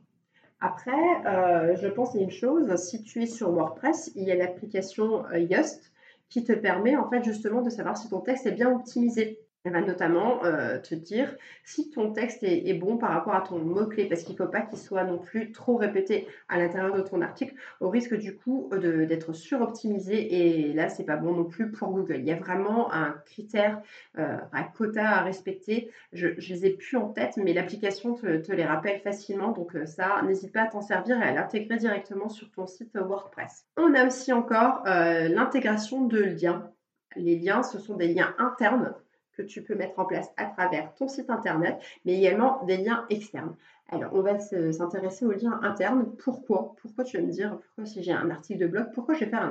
Après, 0.65 0.93
euh, 1.25 1.75
je 1.75 1.89
pense 1.89 2.15
à 2.15 2.20
une 2.20 2.32
chose, 2.32 2.74
si 2.77 3.03
tu 3.03 3.22
es 3.22 3.25
sur 3.25 3.51
WordPress, 3.51 4.13
il 4.15 4.24
y 4.24 4.32
a 4.32 4.36
l'application 4.36 5.25
euh, 5.25 5.39
Yoast 5.39 5.91
qui 6.29 6.46
te 6.46 6.53
permet 6.53 6.96
en 6.96 7.10
fait 7.10 7.22
justement 7.22 7.62
de 7.62 7.70
savoir 7.70 7.98
si 7.98 8.08
ton 8.08 8.22
texte 8.22 8.46
est 8.46 8.53
bien 8.53 8.74
optimisé. 8.74 9.41
Elle 9.65 9.72
va 9.72 9.82
notamment 9.82 10.43
euh, 10.43 10.77
te 10.77 10.93
dire 10.93 11.38
si 11.63 11.89
ton 11.89 12.12
texte 12.12 12.43
est, 12.43 12.74
bon 12.74 12.98
par 12.98 13.12
rapport 13.12 13.34
à 13.34 13.41
ton 13.41 13.60
mot-clé, 13.60 14.10
parce 14.10 14.24
qu'il 14.24 14.34
ne 14.34 14.38
faut 14.38 14.51
pas 14.51 14.62
qu'il 14.62 14.77
soit 14.77 15.05
non 15.05 15.17
plus 15.17 15.53
trop 15.53 15.77
répété 15.77 16.27
à 16.50 16.58
l'intérieur 16.58 16.93
de 16.93 17.01
ton 17.01 17.22
article, 17.22 17.55
au 17.79 17.89
risque 17.89 18.15
du 18.15 18.36
coup 18.36 18.70
d'être 18.74 19.32
suroptimisé. 19.32 20.67
Et 20.67 20.74
là, 20.74 20.89
c'est 20.89 21.05
pas 21.05 21.15
bon 21.15 21.34
non 21.34 21.46
plus 21.46 21.72
pour 21.72 21.91
Google. 21.91 22.17
Il 22.17 22.25
y 22.25 22.32
a 22.32 22.36
vraiment 22.36 22.91
un 22.93 23.15
critère, 23.25 23.82
euh, 24.17 24.38
un 24.51 24.63
quota 24.63 25.12
à 25.12 25.22
respecter. 25.22 25.89
Je 26.12 26.27
ne 26.27 26.34
les 26.34 26.65
ai 26.65 26.72
plus 26.72 26.98
en 26.98 27.08
tête, 27.08 27.38
mais 27.38 27.53
l'application 27.53 28.15
te, 28.15 28.51
les 28.51 28.65
rappelle 28.65 29.00
facilement. 29.00 29.53
Donc 29.53 29.75
euh, 29.75 29.86
ça, 29.86 30.22
n'hésite 30.24 30.51
pas 30.51 30.63
à 30.63 30.67
t'en 30.67 30.82
servir 30.82 31.22
et 31.22 31.24
à 31.24 31.32
l'intégrer 31.34 31.77
directement 31.77 32.27
sur 32.27 32.51
ton 32.51 32.67
site 32.67 32.98
WordPress. 32.98 33.65
On 33.77 33.93
a 33.93 34.05
aussi 34.05 34.34
encore 34.34 34.84
l'intégration 34.84 36.05
de 36.05 36.20
liens. 36.20 36.70
Les 37.15 37.38
liens, 37.38 37.63
ce 37.63 37.79
sont 37.79 37.96
des 37.96 38.13
liens 38.13 38.36
internes 38.39 38.93
que 39.36 39.42
tu 39.42 39.63
peux 39.63 39.75
mettre 39.75 40.00
en 40.00 40.06
place 40.06 40.32
à 40.38 40.46
travers 40.46 40.94
ton 40.96 41.08
site 41.08 41.30
internet, 41.30 41.78
mais 42.06 42.18
également 42.18 42.63
des 42.66 42.78
liens 42.78 43.06
externes. 43.10 43.56
Alors, 43.90 44.12
on 44.13 44.22
va 44.22 44.40
s'intéresser 44.40 45.25
aux 45.25 45.32
liens 45.32 45.60
internes. 45.62 46.16
Pourquoi? 46.18 46.75
Pourquoi 46.82 47.04
tu 47.04 47.18
vas 47.18 47.24
me 47.24 47.32
dire, 47.32 47.60
pourquoi 47.60 47.86
si 47.86 48.02
j'ai 48.02 48.13
un 48.13 48.30
article 48.30 48.60
de 48.60 48.68
blog, 48.68 48.88
pourquoi 48.94 49.13
je 49.13 49.25
vais 49.25 49.30
faire 49.30 49.44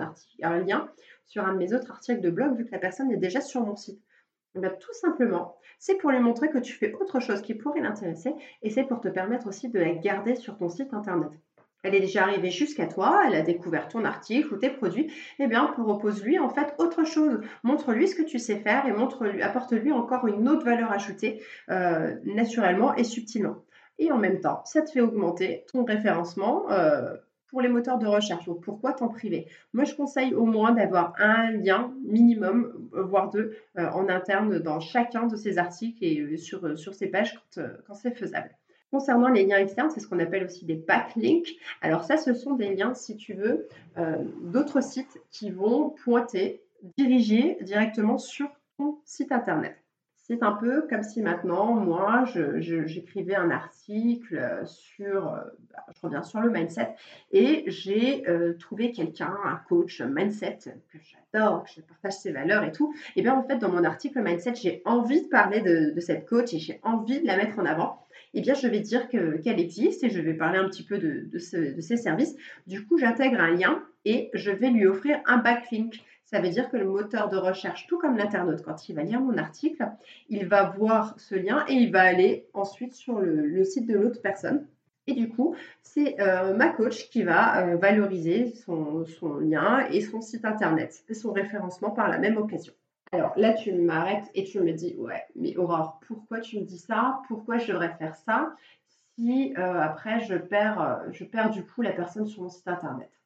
un, 0.42 0.58
lien 0.58 0.88
sur 1.26 1.44
un 1.44 1.52
de 1.52 1.58
mes 1.58 1.74
autres 1.74 1.90
articles 1.90 2.20
de 2.20 2.30
blog 2.30 2.56
vu 2.56 2.64
que 2.64 2.72
la 2.72 2.78
personne 2.78 3.10
est 3.12 3.16
déjà 3.16 3.40
sur 3.40 3.60
mon 3.60 3.76
site? 3.76 4.00
Eh 4.54 4.60
tout 4.60 4.92
simplement, 4.92 5.56
c'est 5.78 5.96
pour 5.96 6.10
lui 6.10 6.20
montrer 6.20 6.50
que 6.50 6.58
tu 6.58 6.74
fais 6.74 6.92
autre 6.94 7.20
chose 7.20 7.40
qui 7.40 7.54
pourrait 7.54 7.80
l'intéresser 7.80 8.34
et 8.62 8.70
c'est 8.70 8.84
pour 8.84 9.00
te 9.00 9.08
permettre 9.08 9.46
aussi 9.46 9.70
de 9.70 9.78
la 9.78 9.94
garder 9.94 10.34
sur 10.34 10.58
ton 10.58 10.68
site 10.68 10.92
internet 10.92 11.30
elle 11.82 11.94
est 11.94 12.00
déjà 12.00 12.22
arrivée 12.22 12.50
jusqu'à 12.50 12.86
toi, 12.86 13.22
elle 13.26 13.34
a 13.34 13.42
découvert 13.42 13.88
ton 13.88 14.04
article 14.04 14.54
ou 14.54 14.56
tes 14.56 14.70
produits, 14.70 15.12
eh 15.38 15.46
bien, 15.46 15.66
propose-lui 15.66 16.38
en 16.38 16.48
fait 16.48 16.74
autre 16.78 17.04
chose. 17.04 17.40
Montre-lui 17.64 18.08
ce 18.08 18.14
que 18.14 18.22
tu 18.22 18.38
sais 18.38 18.56
faire 18.56 18.86
et 18.86 18.92
montre-lui, 18.92 19.42
apporte-lui 19.42 19.92
encore 19.92 20.26
une 20.26 20.48
autre 20.48 20.64
valeur 20.64 20.92
ajoutée 20.92 21.42
euh, 21.70 22.14
naturellement 22.24 22.94
et 22.94 23.04
subtilement. 23.04 23.64
Et 23.98 24.12
en 24.12 24.18
même 24.18 24.40
temps, 24.40 24.62
ça 24.64 24.82
te 24.82 24.90
fait 24.90 25.00
augmenter 25.00 25.64
ton 25.72 25.84
référencement 25.84 26.70
euh, 26.70 27.16
pour 27.48 27.60
les 27.60 27.68
moteurs 27.68 27.98
de 27.98 28.06
recherche. 28.06 28.46
Donc, 28.46 28.62
pourquoi 28.62 28.92
t'en 28.92 29.08
priver? 29.08 29.46
Moi, 29.72 29.84
je 29.84 29.94
conseille 29.94 30.34
au 30.34 30.46
moins 30.46 30.72
d'avoir 30.72 31.12
un 31.18 31.50
lien 31.50 31.92
minimum, 32.04 32.88
voire 32.92 33.28
deux, 33.28 33.56
euh, 33.78 33.88
en 33.90 34.08
interne 34.08 34.58
dans 34.58 34.80
chacun 34.80 35.26
de 35.26 35.36
ces 35.36 35.58
articles 35.58 36.02
et 36.02 36.36
sur, 36.36 36.78
sur 36.78 36.94
ces 36.94 37.08
pages 37.08 37.38
quand 37.86 37.94
c'est 37.94 38.16
faisable. 38.16 38.50
Concernant 38.92 39.28
les 39.28 39.46
liens 39.46 39.56
externes, 39.56 39.88
c'est 39.90 40.00
ce 40.00 40.06
qu'on 40.06 40.18
appelle 40.18 40.44
aussi 40.44 40.66
des 40.66 40.74
backlinks. 40.74 41.56
Alors 41.80 42.04
ça, 42.04 42.18
ce 42.18 42.34
sont 42.34 42.52
des 42.52 42.74
liens, 42.74 42.92
si 42.92 43.16
tu 43.16 43.32
veux, 43.32 43.66
euh, 43.96 44.16
d'autres 44.42 44.82
sites 44.82 45.18
qui 45.30 45.50
vont 45.50 45.94
pointer, 46.04 46.62
diriger 46.98 47.56
directement 47.62 48.18
sur 48.18 48.50
ton 48.76 48.98
site 49.06 49.32
internet. 49.32 49.82
C'est 50.24 50.42
un 50.42 50.52
peu 50.52 50.86
comme 50.88 51.02
si 51.02 51.22
maintenant, 51.22 51.72
moi, 51.72 52.24
j'écrivais 52.26 53.34
un 53.34 53.50
article 53.50 54.62
sur, 54.66 55.28
euh, 55.32 55.40
bah, 55.72 55.84
je 55.94 56.00
reviens 56.02 56.22
sur 56.22 56.40
le 56.40 56.50
mindset, 56.50 56.94
et 57.32 57.64
j'ai 57.68 58.28
euh, 58.28 58.52
trouvé 58.58 58.92
quelqu'un, 58.92 59.34
un 59.44 59.56
coach 59.68 60.02
mindset 60.02 60.58
que 60.92 60.98
j'adore, 60.98 61.64
que 61.64 61.70
je 61.76 61.80
partage 61.80 62.12
ses 62.12 62.30
valeurs 62.30 62.62
et 62.62 62.72
tout. 62.72 62.94
Et 63.16 63.22
bien 63.22 63.34
en 63.34 63.42
fait, 63.42 63.56
dans 63.56 63.70
mon 63.70 63.84
article 63.84 64.22
mindset, 64.22 64.54
j'ai 64.54 64.82
envie 64.84 65.22
de 65.22 65.28
parler 65.28 65.60
de, 65.60 65.98
cette 66.00 66.28
coach 66.28 66.52
et 66.52 66.58
j'ai 66.58 66.78
envie 66.82 67.20
de 67.20 67.26
la 67.26 67.36
mettre 67.36 67.58
en 67.58 67.64
avant 67.64 68.01
eh 68.34 68.40
bien, 68.40 68.54
je 68.54 68.66
vais 68.66 68.80
dire 68.80 69.08
qu'elle 69.08 69.60
existe 69.60 70.04
et 70.04 70.10
je 70.10 70.20
vais 70.20 70.34
parler 70.34 70.58
un 70.58 70.68
petit 70.68 70.84
peu 70.84 70.98
de, 70.98 71.38
ses 71.38 71.96
services. 71.96 72.34
Du 72.66 72.86
coup, 72.86 72.98
j'intègre 72.98 73.40
un 73.40 73.50
lien 73.50 73.82
et 74.04 74.30
je 74.34 74.50
vais 74.50 74.70
lui 74.70 74.86
offrir 74.86 75.20
un 75.26 75.38
backlink. 75.38 76.02
Ça 76.24 76.40
veut 76.40 76.48
dire 76.48 76.70
que 76.70 76.78
le 76.78 76.86
moteur 76.86 77.28
de 77.28 77.36
recherche, 77.36 77.86
tout 77.88 77.98
comme 77.98 78.16
l'internaute, 78.16 78.62
quand 78.62 78.88
il 78.88 78.94
va 78.94 79.02
lire 79.02 79.20
mon 79.20 79.36
article, 79.36 79.86
il 80.30 80.46
va 80.46 80.70
voir 80.70 81.14
ce 81.18 81.34
lien 81.34 81.64
et 81.68 81.74
il 81.74 81.92
va 81.92 82.00
aller 82.00 82.46
ensuite 82.54 82.94
sur 82.94 83.20
le, 83.20 83.64
site 83.64 83.86
de 83.86 83.98
l'autre 83.98 84.22
personne. 84.22 84.66
Et 85.06 85.14
du 85.14 85.28
coup, 85.28 85.54
c'est 85.82 86.18
euh, 86.20 86.54
ma 86.54 86.68
coach 86.68 87.10
qui 87.10 87.22
va 87.24 87.66
euh, 87.66 87.76
valoriser 87.76 88.54
son, 88.54 89.04
son, 89.04 89.36
lien 89.38 89.86
et 89.90 90.00
son 90.00 90.20
site 90.20 90.44
internet 90.44 91.04
et 91.08 91.14
son 91.14 91.32
référencement 91.32 91.90
par 91.90 92.08
la 92.08 92.18
même 92.18 92.36
occasion. 92.36 92.72
Alors 93.12 93.32
là, 93.38 93.52
tu 93.54 93.72
m'arrêtes 93.72 94.30
et 94.34 94.44
tu 94.44 94.60
me 94.60 94.72
dis, 94.72 94.94
ouais, 94.96 95.24
mais 95.34 95.56
Aurore, 95.56 95.98
pourquoi 96.06 96.40
tu 96.40 96.58
me 96.58 96.64
dis 96.64 96.78
ça? 96.78 97.20
Pourquoi 97.28 97.56
je 97.58 97.68
devrais 97.72 97.94
faire 97.96 98.14
ça 98.16 98.54
si 98.86 99.54
euh, 99.58 99.80
après 99.80 100.20
je 100.20 100.34
perds, 100.36 100.80
euh, 100.80 101.10
je 101.12 101.24
perds 101.24 101.50
du 101.50 101.64
coup 101.64 101.80
la 101.82 101.92
personne 101.92 102.26
sur 102.26 102.42
mon 102.42 102.48
site 102.50 102.68
internet? 102.68 103.21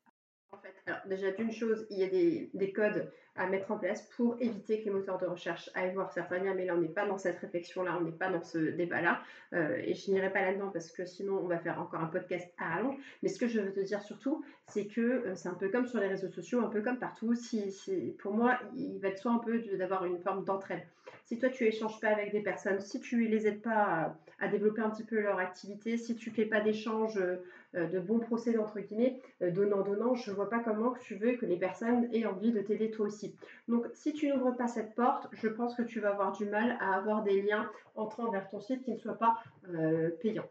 Alors, 0.87 1.01
déjà 1.07 1.33
d'une 1.33 1.51
chose, 1.51 1.87
il 1.91 1.99
y 1.99 2.05
a 2.05 2.09
des, 2.09 2.49
des 2.55 2.73
codes 2.73 3.11
à 3.35 3.47
mettre 3.47 3.71
en 3.71 3.79
place 3.79 4.03
pour 4.17 4.37
éviter 4.41 4.81
que 4.81 4.85
les 4.85 4.91
moteurs 4.91 5.19
de 5.19 5.27
recherche 5.27 5.69
aillent 5.75 5.95
voir 5.95 6.13
certains 6.13 6.39
liens. 6.39 6.55
Mais 6.55 6.65
là, 6.65 6.75
on 6.75 6.81
n'est 6.81 6.89
pas 6.89 7.07
dans 7.07 7.19
cette 7.19 7.39
réflexion-là, 7.39 7.99
on 8.01 8.05
n'est 8.05 8.13
pas 8.13 8.31
dans 8.31 8.43
ce 8.43 8.59
débat-là. 8.59 9.21
Euh, 9.53 9.77
et 9.83 9.95
je 9.95 10.11
n'irai 10.11 10.33
pas 10.33 10.43
là-dedans 10.43 10.71
parce 10.73 10.91
que 10.91 11.05
sinon, 11.05 11.41
on 11.43 11.49
va 11.49 11.59
faire 11.59 11.81
encore 11.81 12.01
un 12.01 12.07
podcast 12.07 12.49
à 12.59 12.77
rallonge. 12.77 12.97
Mais 13.23 13.29
ce 13.29 13.39
que 13.39 13.49
je 13.49 13.61
veux 13.61 13.73
te 13.73 13.81
dire 13.81 14.01
surtout, 14.03 14.45
c'est 14.69 14.87
que 14.87 15.01
euh, 15.01 15.35
c'est 15.35 15.49
un 15.49 15.55
peu 15.55 15.69
comme 15.69 15.87
sur 15.87 16.01
les 16.01 16.09
réseaux 16.09 16.31
sociaux, 16.31 16.61
un 16.61 16.69
peu 16.69 16.83
comme 16.83 16.99
partout. 16.99 17.35
Pour 18.19 18.33
moi, 18.35 18.59
il 18.77 18.99
va 19.01 19.09
être 19.09 19.19
soit 19.19 19.33
un 19.33 19.39
peu 19.39 19.59
d'avoir 19.77 20.05
une 20.05 20.19
forme 20.21 20.45
d'entraide. 20.45 20.83
Si 21.27 21.39
toi, 21.39 21.49
tu 21.49 21.65
échanges 21.65 22.01
pas 22.01 22.09
avec 22.09 22.33
des 22.33 22.41
personnes, 22.41 22.81
si 22.81 23.01
tu 23.01 23.27
les 23.27 23.47
aides 23.47 23.61
pas 23.61 24.17
à, 24.39 24.49
développer 24.49 24.81
un 24.81 24.91
petit 24.91 25.05
peu 25.05 25.21
leur 25.21 25.39
activité, 25.39 25.97
si 25.97 26.15
tu 26.15 26.31
fais 26.31 26.47
pas 26.47 26.61
d'échanges 26.61 27.19
euh, 27.19 27.87
de 27.87 27.99
bons 27.99 28.21
procédés, 28.21 28.59
entre 28.59 28.79
guillemets, 28.81 29.21
donnant-donnant, 29.41 30.15
je 30.15 30.31
vois 30.31 30.49
pas 30.49 30.61
comment 30.61 30.95
tu 30.95 31.17
veux 31.17 31.33
que 31.33 31.45
les 31.45 31.57
personnes 31.57 32.09
aient 32.13 32.27
envie 32.27 32.53
de 32.53 32.61
t'aider 32.61 32.91
toi 32.91 33.07
aussi. 33.07 33.35
Donc, 33.69 33.87
si 33.93 34.13
tu 34.13 34.29
n'ouvres 34.29 34.57
pas 34.57 34.69
cette 34.69 34.95
porte, 34.95 35.29
je 35.33 35.49
pense 35.49 35.75
que 35.75 35.83
tu 35.83 36.01
vas 36.01 36.11
avoir 36.11 36.33
du 36.33 36.47
mal 36.47 36.79
à 36.81 36.95
avoir 36.95 37.23
des 37.23 37.43
liens 37.43 37.69
entrant 37.97 38.31
vers 38.31 38.49
ton 38.49 38.61
site 38.61 38.83
qui 38.85 38.93
ne 38.93 38.99
soient 38.99 39.19
pas 39.19 39.37
euh, 39.69 40.11
payants. 40.23 40.49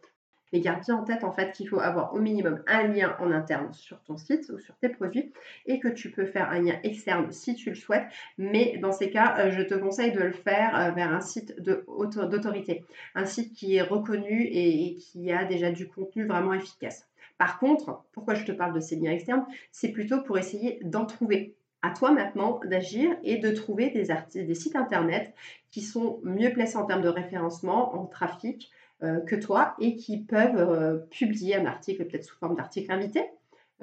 Mais 0.54 0.60
garde 0.60 0.82
bien 0.86 0.96
en 0.96 1.04
tête 1.04 1.24
en 1.24 1.32
fait 1.32 1.52
qu'il 1.52 1.68
faut 1.68 1.80
avoir 1.80 2.14
au 2.14 2.20
minimum 2.20 2.62
un 2.68 2.88
lien 2.88 3.16
en 3.20 3.32
interne 3.32 3.74
sur 3.74 4.02
ton 4.04 4.18
site 4.18 4.50
ou 4.50 4.60
sur 4.60 4.76
tes 4.78 4.90
produits 4.90 5.34
et 5.66 5.80
que 5.80 5.88
tu 5.88 6.12
peux 6.12 6.26
faire 6.26 6.50
un 6.50 6.62
lien 6.62 6.80
externe 6.84 7.32
si 7.32 7.56
tu 7.56 7.70
le 7.70 7.76
souhaites. 7.76 8.06
Mais 8.38 8.78
dans 8.78 8.92
ces 8.92 9.10
cas, 9.10 9.36
euh, 9.40 9.52
je 9.52 9.62
te 9.62 9.74
conseille 9.76 10.12
de 10.12 10.22
le 10.22 10.32
faire 10.32 10.76
euh, 10.76 10.92
vers 10.92 11.12
un 11.12 11.22
site 11.22 11.60
d'autorité, 11.60 12.86
un 13.16 13.26
site 13.26 13.54
qui 13.54 13.76
est 13.76 13.82
reconnu 13.82 14.44
et 14.44 14.96
qui 14.96 15.32
a 15.32 15.46
déjà 15.46 15.72
du 15.72 15.88
contenu 15.88 16.26
vraiment 16.26 16.54
efficace. 16.54 17.08
Par 17.38 17.60
contre, 17.60 18.04
pourquoi 18.12 18.34
je 18.34 18.46
te 18.46 18.52
parle 18.52 18.74
de 18.74 18.80
ces 18.80 18.96
liens 18.96 19.12
externes? 19.12 19.46
C'est 19.72 19.90
plutôt 19.90 20.22
pour 20.22 20.38
essayer 20.38 20.80
d'en 20.84 21.06
trouver. 21.06 21.56
À 21.82 21.92
toi 21.92 22.12
maintenant 22.12 22.60
d'agir 22.66 23.16
et 23.22 23.38
de 23.38 23.52
trouver 23.52 23.92
des, 23.92 24.56
sites 24.56 24.76
internet 24.76 25.36
qui 25.70 25.82
sont 25.82 26.20
mieux 26.24 26.52
placés 26.52 26.78
en 26.78 26.86
termes 26.86 27.04
de 27.04 27.10
référencement, 27.10 27.94
en 27.94 28.08
trafic, 28.08 28.72
que 29.02 29.36
toi 29.36 29.76
et 29.80 29.96
qui 29.96 30.24
peuvent 30.24 30.58
euh, 30.58 30.98
publier 31.12 31.56
un 31.56 31.66
article 31.66 32.06
peut-être 32.06 32.24
sous 32.24 32.38
forme 32.38 32.56
d'article 32.56 32.92
invité. 32.92 33.24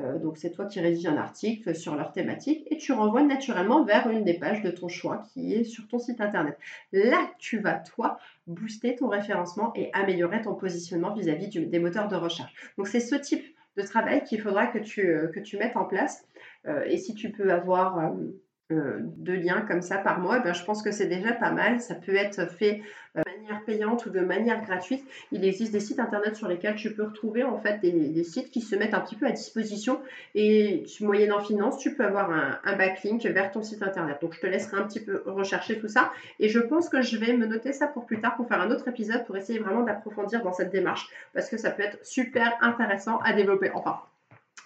Euh, 0.00 0.18
donc 0.18 0.38
c'est 0.38 0.50
toi 0.50 0.64
qui 0.64 0.80
rédiges 0.80 1.06
un 1.06 1.18
article 1.18 1.74
sur 1.74 1.94
leur 1.94 2.12
thématique 2.12 2.66
et 2.70 2.78
tu 2.78 2.92
renvoies 2.92 3.22
naturellement 3.22 3.84
vers 3.84 4.08
une 4.08 4.24
des 4.24 4.34
pages 4.34 4.62
de 4.62 4.70
ton 4.70 4.88
choix 4.88 5.22
qui 5.32 5.52
est 5.52 5.64
sur 5.64 5.86
ton 5.86 5.98
site 5.98 6.22
internet. 6.22 6.56
Là, 6.92 7.30
tu 7.38 7.58
vas 7.58 7.74
toi 7.74 8.18
booster 8.46 8.96
ton 8.96 9.08
référencement 9.08 9.72
et 9.74 9.90
améliorer 9.92 10.40
ton 10.40 10.54
positionnement 10.54 11.14
vis-à-vis 11.14 11.48
des 11.48 11.78
moteurs 11.78 12.08
de 12.08 12.16
recherche. 12.16 12.54
Donc 12.78 12.88
c'est 12.88 13.00
ce 13.00 13.14
type 13.14 13.44
de 13.76 13.82
travail 13.82 14.24
qu'il 14.24 14.40
faudra 14.40 14.66
que 14.66 14.78
tu, 14.78 15.02
que 15.34 15.40
tu 15.40 15.58
mettes 15.58 15.76
en 15.76 15.84
place. 15.84 16.26
et 16.86 16.96
si 16.96 17.14
tu 17.14 17.30
peux 17.30 17.52
avoir 17.52 18.12
euh, 18.72 18.98
de 19.00 19.32
liens 19.32 19.62
comme 19.62 19.82
ça 19.82 19.98
par 19.98 20.20
mois, 20.20 20.40
ben, 20.40 20.52
je 20.52 20.64
pense 20.64 20.82
que 20.82 20.90
c'est 20.90 21.06
déjà 21.06 21.32
pas 21.32 21.50
mal. 21.50 21.80
Ça 21.80 21.94
peut 21.94 22.14
être 22.14 22.46
fait 22.50 22.82
euh, 23.16 23.22
de 23.24 23.30
manière 23.30 23.64
payante 23.64 24.06
ou 24.06 24.10
de 24.10 24.20
manière 24.20 24.62
gratuite. 24.64 25.04
Il 25.32 25.44
existe 25.44 25.72
des 25.72 25.80
sites 25.80 26.00
internet 26.00 26.36
sur 26.36 26.48
lesquels 26.48 26.74
tu 26.74 26.92
peux 26.92 27.04
retrouver 27.04 27.44
en 27.44 27.58
fait 27.58 27.80
des, 27.80 28.24
sites 28.24 28.50
qui 28.50 28.60
se 28.60 28.74
mettent 28.74 28.94
un 28.94 29.00
petit 29.00 29.16
peu 29.16 29.26
à 29.26 29.32
disposition 29.32 30.00
et 30.34 30.84
moyennant 31.00 31.40
finance, 31.40 31.78
tu 31.78 31.94
peux 31.94 32.04
avoir 32.04 32.30
un, 32.30 32.58
un, 32.64 32.76
backlink 32.76 33.24
vers 33.26 33.50
ton 33.50 33.62
site 33.62 33.82
internet. 33.82 34.18
Donc 34.22 34.34
je 34.34 34.40
te 34.40 34.46
laisserai 34.46 34.78
un 34.78 34.84
petit 34.84 35.00
peu 35.00 35.22
rechercher 35.26 35.78
tout 35.78 35.88
ça 35.88 36.12
et 36.40 36.48
je 36.48 36.58
pense 36.58 36.88
que 36.88 37.02
je 37.02 37.16
vais 37.16 37.32
me 37.34 37.46
noter 37.46 37.72
ça 37.72 37.86
pour 37.86 38.06
plus 38.06 38.20
tard 38.20 38.36
pour 38.36 38.48
faire 38.48 38.60
un 38.60 38.70
autre 38.70 38.88
épisode 38.88 39.24
pour 39.26 39.36
essayer 39.36 39.58
vraiment 39.58 39.82
d'approfondir 39.82 40.42
dans 40.42 40.52
cette 40.52 40.70
démarche 40.70 41.08
parce 41.34 41.48
que 41.48 41.56
ça 41.56 41.70
peut 41.70 41.82
être 41.82 42.04
super 42.04 42.56
intéressant 42.60 43.18
à 43.18 43.32
développer. 43.32 43.70
Enfin, 43.74 44.00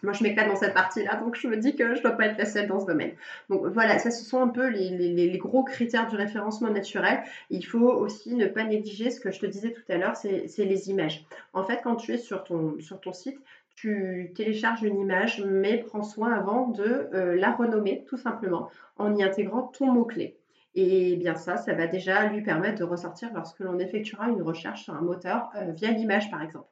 moi, 0.06 0.12
je 0.12 0.22
m'éclate 0.22 0.46
dans 0.46 0.54
cette 0.54 0.72
partie-là, 0.72 1.16
donc 1.16 1.34
je 1.34 1.48
me 1.48 1.56
dis 1.56 1.74
que 1.74 1.84
je 1.94 1.98
ne 1.98 2.02
dois 2.02 2.12
pas 2.12 2.26
être 2.26 2.38
la 2.38 2.44
seule 2.44 2.68
dans 2.68 2.78
ce 2.78 2.86
domaine. 2.86 3.10
Donc 3.50 3.66
voilà, 3.66 3.98
ça, 3.98 4.12
ce 4.12 4.24
sont 4.24 4.40
un 4.40 4.46
peu 4.46 4.68
les, 4.68 5.36
gros 5.36 5.64
critères 5.64 6.06
du 6.06 6.14
référencement 6.14 6.70
naturel. 6.70 7.24
Il 7.50 7.66
faut 7.66 7.90
aussi 7.90 8.36
ne 8.36 8.46
pas 8.46 8.62
négliger 8.62 9.10
ce 9.10 9.18
que 9.18 9.32
je 9.32 9.40
te 9.40 9.46
disais 9.46 9.72
tout 9.72 9.82
à 9.88 9.96
l'heure, 9.96 10.14
c'est 10.14 10.64
les 10.64 10.90
images. 10.90 11.26
En 11.52 11.64
fait, 11.64 11.80
quand 11.82 11.96
tu 11.96 12.12
es 12.12 12.18
sur 12.18 12.44
ton, 12.44 12.78
site, 13.12 13.38
tu 13.74 14.32
télécharges 14.36 14.84
une 14.84 15.00
image, 15.00 15.42
mais 15.44 15.78
prends 15.78 16.04
soin 16.04 16.32
avant 16.32 16.68
de 16.68 17.08
euh, 17.12 17.34
la 17.34 17.50
renommer, 17.50 18.04
tout 18.06 18.16
simplement, 18.16 18.70
en 18.96 19.14
y 19.16 19.24
intégrant 19.24 19.62
ton 19.62 19.92
mot-clé. 19.92 20.36
Et 20.76 21.16
bien 21.16 21.34
ça, 21.34 21.56
ça 21.56 21.74
va 21.74 21.88
déjà 21.88 22.26
lui 22.28 22.42
permettre 22.42 22.78
de 22.78 22.84
ressortir 22.84 23.30
lorsque 23.34 23.58
l'on 23.58 23.78
effectuera 23.80 24.28
une 24.28 24.42
recherche 24.42 24.84
sur 24.84 24.94
un 24.94 25.00
moteur 25.00 25.50
euh, 25.56 25.72
via 25.72 25.90
l'image, 25.90 26.30
par 26.30 26.42
exemple 26.42 26.68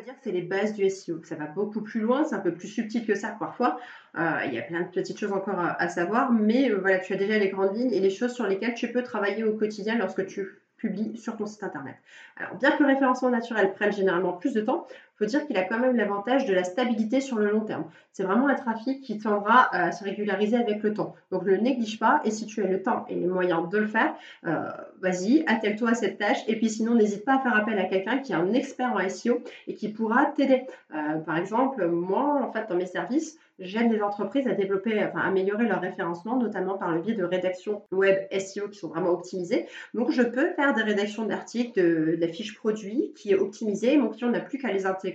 dire 0.00 0.14
c'est 0.22 0.32
les 0.32 0.42
bases 0.42 0.74
du 0.74 0.88
SEO. 0.88 1.22
Ça 1.24 1.34
va 1.36 1.46
beaucoup 1.46 1.80
plus 1.82 2.00
loin, 2.00 2.24
c'est 2.24 2.34
un 2.34 2.40
peu 2.40 2.52
plus 2.52 2.68
subtil 2.68 3.06
que 3.06 3.14
ça 3.14 3.36
parfois. 3.38 3.78
Euh, 4.18 4.40
il 4.46 4.54
y 4.54 4.58
a 4.58 4.62
plein 4.62 4.82
de 4.82 4.88
petites 4.88 5.18
choses 5.18 5.32
encore 5.32 5.58
à, 5.58 5.88
savoir, 5.88 6.32
mais 6.32 6.70
euh, 6.70 6.78
voilà, 6.78 6.98
tu 6.98 7.12
as 7.12 7.16
déjà 7.16 7.38
les 7.38 7.48
grandes 7.48 7.76
lignes 7.76 7.92
et 7.92 8.00
les 8.00 8.10
choses 8.10 8.32
sur 8.32 8.46
lesquelles 8.46 8.74
tu 8.74 8.90
peux 8.90 9.02
travailler 9.02 9.44
au 9.44 9.54
quotidien 9.54 9.96
lorsque 9.98 10.26
tu 10.26 10.60
publies 10.76 11.16
sur 11.16 11.36
ton 11.36 11.46
site 11.46 11.62
internet. 11.62 11.94
Alors, 12.36 12.56
bien 12.56 12.72
que 12.72 12.82
le 12.82 12.88
référencement 12.88 13.30
naturel 13.30 13.72
prenne 13.74 13.92
généralement 13.92 14.32
plus 14.32 14.54
de 14.54 14.62
temps, 14.62 14.86
faut 15.20 15.26
dire 15.26 15.46
qu'il 15.46 15.56
a 15.58 15.64
quand 15.64 15.78
même 15.78 15.96
l'avantage 15.96 16.46
de 16.46 16.54
la 16.54 16.64
stabilité 16.64 17.20
sur 17.20 17.36
le 17.36 17.50
long 17.50 17.60
terme. 17.60 17.84
C'est 18.12 18.22
vraiment 18.22 18.48
un 18.48 18.54
trafic 18.54 19.02
qui 19.02 19.18
tendra 19.18 19.68
à 19.74 19.92
se 19.92 20.02
régulariser 20.02 20.56
avec 20.56 20.82
le 20.82 20.94
temps. 20.94 21.14
Donc 21.30 21.42
ne 21.42 21.50
le 21.50 21.58
néglige 21.58 21.98
pas 21.98 22.22
et 22.24 22.30
si 22.30 22.46
tu 22.46 22.62
as 22.64 22.66
le 22.66 22.82
temps 22.82 23.04
et 23.08 23.14
les 23.14 23.26
moyens 23.26 23.68
de 23.68 23.78
le 23.78 23.86
faire, 23.86 24.14
euh, 24.46 24.70
vas-y, 25.02 25.44
attelle-toi 25.46 25.90
à 25.90 25.94
cette 25.94 26.16
tâche 26.16 26.38
et 26.48 26.56
puis 26.56 26.70
sinon 26.70 26.94
n'hésite 26.94 27.24
pas 27.26 27.36
à 27.36 27.40
faire 27.40 27.54
appel 27.54 27.78
à 27.78 27.84
quelqu'un 27.84 28.18
qui 28.18 28.32
est 28.32 28.36
un 28.36 28.52
expert 28.54 28.94
en 28.94 29.08
SEO 29.08 29.42
et 29.68 29.74
qui 29.74 29.90
pourra 29.90 30.26
t'aider. 30.26 30.62
Euh, 30.94 31.18
par 31.18 31.36
exemple, 31.36 31.86
moi, 31.86 32.40
en 32.42 32.50
fait, 32.50 32.66
dans 32.68 32.76
mes 32.76 32.86
services, 32.86 33.38
j'aide 33.58 33.92
les 33.92 34.00
entreprises 34.00 34.46
à 34.48 34.52
développer, 34.52 35.04
enfin, 35.04 35.20
améliorer 35.20 35.66
leur 35.66 35.80
référencement, 35.80 36.38
notamment 36.38 36.78
par 36.78 36.92
le 36.92 37.00
biais 37.02 37.14
de 37.14 37.24
rédactions 37.24 37.82
web 37.92 38.16
SEO 38.32 38.68
qui 38.68 38.78
sont 38.78 38.88
vraiment 38.88 39.10
optimisées. 39.10 39.66
Donc, 39.92 40.10
je 40.10 40.22
peux 40.22 40.50
faire 40.54 40.74
des 40.74 40.82
rédactions 40.82 41.26
d'articles, 41.26 41.78
de, 41.78 42.16
de, 42.16 42.16
la 42.18 42.28
fiche 42.28 42.56
produit 42.56 43.12
qui 43.14 43.32
est 43.32 43.38
optimisée. 43.38 43.98
Mon 43.98 44.08
client 44.08 44.30
n'a 44.30 44.40
plus 44.40 44.58
qu'à 44.58 44.72
les 44.72 44.86
intégrer. 44.86 45.09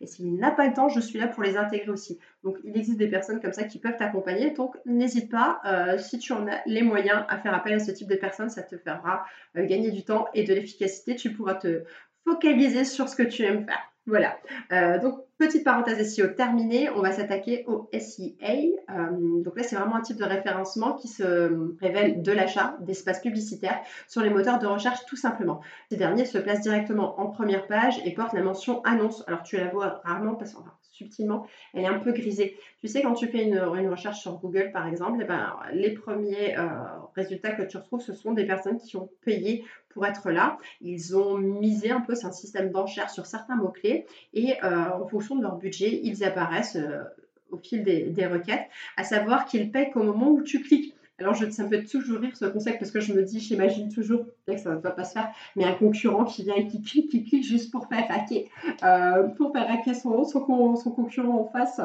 Et 0.00 0.06
s'il 0.06 0.34
n'a 0.36 0.50
pas 0.50 0.66
le 0.66 0.74
temps, 0.74 0.88
je 0.88 1.00
suis 1.00 1.18
là 1.18 1.26
pour 1.28 1.42
les 1.42 1.56
intégrer 1.56 1.90
aussi. 1.90 2.18
Donc, 2.44 2.58
il 2.64 2.76
existe 2.76 2.98
des 2.98 3.08
personnes 3.08 3.40
comme 3.40 3.52
ça 3.52 3.64
qui 3.64 3.78
peuvent 3.78 3.96
t'accompagner. 3.96 4.50
Donc, 4.50 4.76
n'hésite 4.86 5.30
pas, 5.30 5.60
euh, 5.64 5.98
si 5.98 6.18
tu 6.18 6.32
en 6.32 6.46
as 6.46 6.60
les 6.66 6.82
moyens, 6.82 7.24
à 7.28 7.38
faire 7.38 7.54
appel 7.54 7.74
à 7.74 7.78
ce 7.78 7.90
type 7.90 8.08
de 8.08 8.16
personnes. 8.16 8.50
Ça 8.50 8.62
te 8.62 8.76
fera 8.76 9.24
euh, 9.56 9.66
gagner 9.66 9.90
du 9.90 10.04
temps 10.04 10.26
et 10.34 10.44
de 10.44 10.54
l'efficacité. 10.54 11.16
Tu 11.16 11.32
pourras 11.32 11.54
te 11.54 11.84
focaliser 12.24 12.84
sur 12.84 13.08
ce 13.08 13.16
que 13.16 13.22
tu 13.22 13.42
aimes 13.42 13.64
faire. 13.64 13.92
Voilà. 14.10 14.36
Euh, 14.72 14.98
donc, 14.98 15.20
petite 15.38 15.62
parenthèse 15.62 16.14
SEO 16.14 16.26
terminée, 16.34 16.90
on 16.90 17.00
va 17.00 17.12
s'attaquer 17.12 17.64
au 17.68 17.88
SEA. 17.92 18.74
Euh, 18.90 19.42
donc 19.44 19.56
là, 19.56 19.62
c'est 19.62 19.76
vraiment 19.76 19.94
un 19.94 20.00
type 20.00 20.16
de 20.16 20.24
référencement 20.24 20.94
qui 20.94 21.06
se 21.06 21.76
révèle 21.80 22.20
de 22.20 22.32
l'achat 22.32 22.76
d'espaces 22.80 23.20
publicitaires 23.20 23.80
sur 24.08 24.20
les 24.22 24.30
moteurs 24.30 24.58
de 24.58 24.66
recherche 24.66 25.06
tout 25.06 25.16
simplement. 25.16 25.60
Ces 25.90 25.96
derniers 25.96 26.24
se 26.24 26.38
placent 26.38 26.62
directement 26.62 27.20
en 27.20 27.28
première 27.28 27.68
page 27.68 28.00
et 28.04 28.12
portent 28.12 28.32
la 28.32 28.42
mention 28.42 28.82
annonce. 28.82 29.22
Alors, 29.28 29.44
tu 29.44 29.56
la 29.56 29.68
vois 29.68 30.00
rarement 30.04 30.34
parce 30.34 30.56
enfin, 30.56 30.72
subtilement, 31.00 31.46
elle 31.72 31.84
est 31.84 31.88
un 31.88 31.98
peu 31.98 32.12
grisée. 32.12 32.56
Tu 32.80 32.88
sais, 32.88 33.02
quand 33.02 33.14
tu 33.14 33.26
fais 33.28 33.44
une, 33.44 33.58
recherche 33.58 34.20
sur 34.20 34.38
Google, 34.38 34.70
par 34.72 34.86
exemple, 34.86 35.20
eh 35.22 35.24
ben, 35.24 35.56
les 35.72 35.90
premiers 35.92 36.56
euh, 36.58 36.68
résultats 37.16 37.52
que 37.52 37.62
tu 37.62 37.76
retrouves, 37.76 38.02
ce 38.02 38.12
sont 38.12 38.32
des 38.32 38.44
personnes 38.44 38.78
qui 38.78 38.96
ont 38.96 39.08
payé 39.24 39.64
pour 39.88 40.06
être 40.06 40.30
là. 40.30 40.58
Ils 40.80 41.16
ont 41.16 41.38
misé 41.38 41.90
un 41.90 42.00
peu, 42.00 42.14
c'est 42.14 42.26
un 42.26 42.32
système 42.32 42.70
d'enchères 42.70 43.10
sur 43.10 43.26
certains 43.26 43.56
mots-clés 43.56 44.06
et 44.34 44.54
euh, 44.62 44.90
en 45.02 45.06
fonction 45.06 45.36
de 45.36 45.42
leur 45.42 45.56
budget, 45.56 46.00
ils 46.02 46.22
apparaissent 46.22 46.76
euh, 46.76 47.02
au 47.50 47.56
fil 47.56 47.82
des, 47.82 48.26
requêtes, 48.26 48.66
à 48.96 49.02
savoir 49.02 49.44
qu'ils 49.46 49.72
payent 49.72 49.90
qu'au 49.90 50.04
moment 50.04 50.30
où 50.30 50.42
tu 50.42 50.62
cliques. 50.62 50.94
Alors, 51.20 51.36
ça 51.36 51.64
me 51.64 51.68
fait 51.68 51.84
toujours 51.84 52.20
rire 52.20 52.34
ce 52.34 52.46
concept 52.46 52.78
parce 52.78 52.90
que 52.90 53.00
je 53.00 53.12
me 53.12 53.22
dis, 53.22 53.40
j'imagine 53.40 53.92
toujours 53.92 54.24
que 54.46 54.56
ça 54.56 54.70
ne 54.70 54.80
va 54.80 54.90
pas 54.90 55.04
se 55.04 55.12
faire, 55.12 55.28
mais 55.54 55.64
un 55.64 55.74
concurrent 55.74 56.24
qui 56.24 56.44
vient 56.44 56.54
et 56.54 56.66
qui 56.66 56.80
clique, 56.80 57.10
qui 57.10 57.24
clique 57.24 57.44
juste 57.44 57.70
pour 57.70 57.86
faire 57.88 58.06
hacker, 58.08 58.44
euh, 58.82 59.28
pour 59.36 59.52
faire 59.52 59.70
hacker 59.70 59.94
son, 59.94 60.24
son, 60.24 60.40
concurrent 60.40 61.38
en 61.38 61.44
face. 61.44 61.80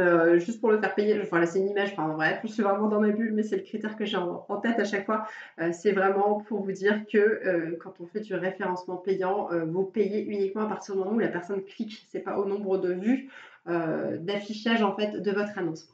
Euh, 0.00 0.38
juste 0.38 0.60
pour 0.60 0.70
le 0.70 0.80
faire 0.80 0.94
payer, 0.94 1.20
enfin 1.20 1.44
c'est 1.44 1.58
une 1.58 1.68
image, 1.68 1.92
enfin 1.92 2.08
bref, 2.08 2.40
je 2.44 2.48
suis 2.48 2.62
vraiment 2.62 2.88
dans 2.88 2.98
ma 2.98 3.10
bulle, 3.10 3.34
mais 3.34 3.42
c'est 3.42 3.56
le 3.56 3.62
critère 3.62 3.94
que 3.94 4.06
j'ai 4.06 4.16
en, 4.16 4.56
tête 4.62 4.78
à 4.78 4.84
chaque 4.84 5.04
fois. 5.04 5.26
Euh, 5.60 5.68
c'est 5.70 5.92
vraiment 5.92 6.40
pour 6.40 6.62
vous 6.62 6.72
dire 6.72 7.04
que 7.12 7.76
quand 7.78 7.92
on 8.00 8.06
fait 8.06 8.20
du 8.20 8.34
référencement 8.34 8.96
payant, 8.96 9.48
vous 9.66 9.84
payez 9.84 10.24
uniquement 10.24 10.62
à 10.62 10.66
partir 10.66 10.94
du 10.94 11.00
moment 11.00 11.12
où 11.12 11.18
la 11.18 11.28
personne 11.28 11.62
clique, 11.62 12.06
c'est 12.10 12.20
pas 12.20 12.38
au 12.38 12.46
nombre 12.46 12.78
de 12.78 12.94
vues 12.94 13.28
d'affichage 13.66 14.82
en 14.82 14.96
fait 14.96 15.22
de 15.22 15.30
votre 15.30 15.56
annonce. 15.58 15.86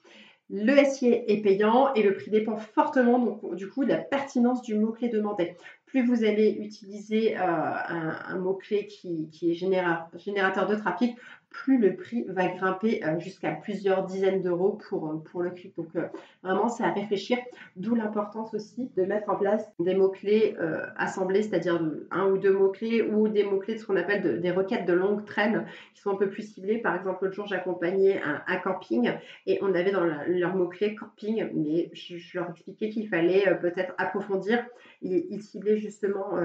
Le 0.51 0.85
SIA 0.85 1.23
est 1.27 1.43
payant 1.43 1.93
et 1.95 2.03
le 2.03 2.15
prix 2.15 2.31
dépend 2.31 2.57
fortement 2.57 3.19
donc, 3.19 3.55
du 3.55 3.69
coup 3.69 3.85
de 3.85 3.91
la 3.91 3.99
pertinence 3.99 4.63
du 4.63 4.75
mot-clé 4.75 5.09
demandé. 5.09 5.57
Plus 5.89 6.07
vous 6.07 6.25
allez 6.25 6.51
utiliser 6.61 7.37
un, 7.37 8.39
mot-clé 8.39 8.87
qui, 8.87 9.29
est 9.43 9.55
générateur 9.55 10.67
de 10.67 10.75
trafic, 10.77 11.17
plus 11.51 11.79
le 11.79 11.97
prix 11.97 12.25
va 12.29 12.49
grimper 12.49 13.05
euh, 13.05 13.19
jusqu'à 13.19 13.53
plusieurs 13.53 14.05
dizaines 14.05 14.43
d'euros 14.43 14.79
pour, 14.89 15.09
euh, 15.09 15.43
le 15.43 15.51
clic. 15.51 15.75
Donc 15.77 15.89
euh, 15.97 16.07
vraiment, 16.43 16.69
c'est 16.69 16.85
à 16.85 16.93
réfléchir, 16.93 17.39
d'où 17.77 17.95
l'importance 17.95 18.55
aussi 18.55 18.91
de 18.97 19.05
mettre 19.05 19.31
en 19.31 19.37
place 19.37 19.69
des 19.79 19.95
mots-clés 19.95 20.57
assemblés, 20.97 21.43
c'est-à-dire 21.43 21.81
un 22.11 22.27
ou 22.31 22.39
deux 22.39 22.53
mots-clés 22.53 23.03
ou 23.03 23.29
des 23.29 23.45
mots-clés 23.45 23.75
de 23.75 23.79
ce 23.79 23.87
qu'on 23.87 23.97
appelle 23.97 24.41
des 24.41 24.51
requêtes 24.51 24.87
de 24.87 24.93
longue 24.93 25.25
traîne 25.25 25.67
qui 25.95 26.01
sont 26.01 26.11
un 26.11 26.17
peu 26.17 26.29
plus 26.29 26.43
ciblées. 26.43 26.79
Par 26.79 26.97
exemple, 26.97 27.25
l'autre 27.25 27.35
jour, 27.35 27.47
j'accompagnais 27.47 28.21
un, 28.23 28.57
camping 28.57 29.13
et 29.47 29.59
on 29.63 29.75
avait 29.75 29.93
dans 29.93 30.05
leur 30.05 30.57
mot-clé 30.57 30.95
camping, 30.97 31.49
mais 31.55 31.91
je, 31.93 32.17
leur 32.35 32.51
expliquais 32.51 32.89
qu'il 32.89 33.09
fallait 33.09 33.57
peut-être 33.61 33.95
approfondir. 33.99 34.65
Ils, 35.03 35.43
justement 35.79 36.37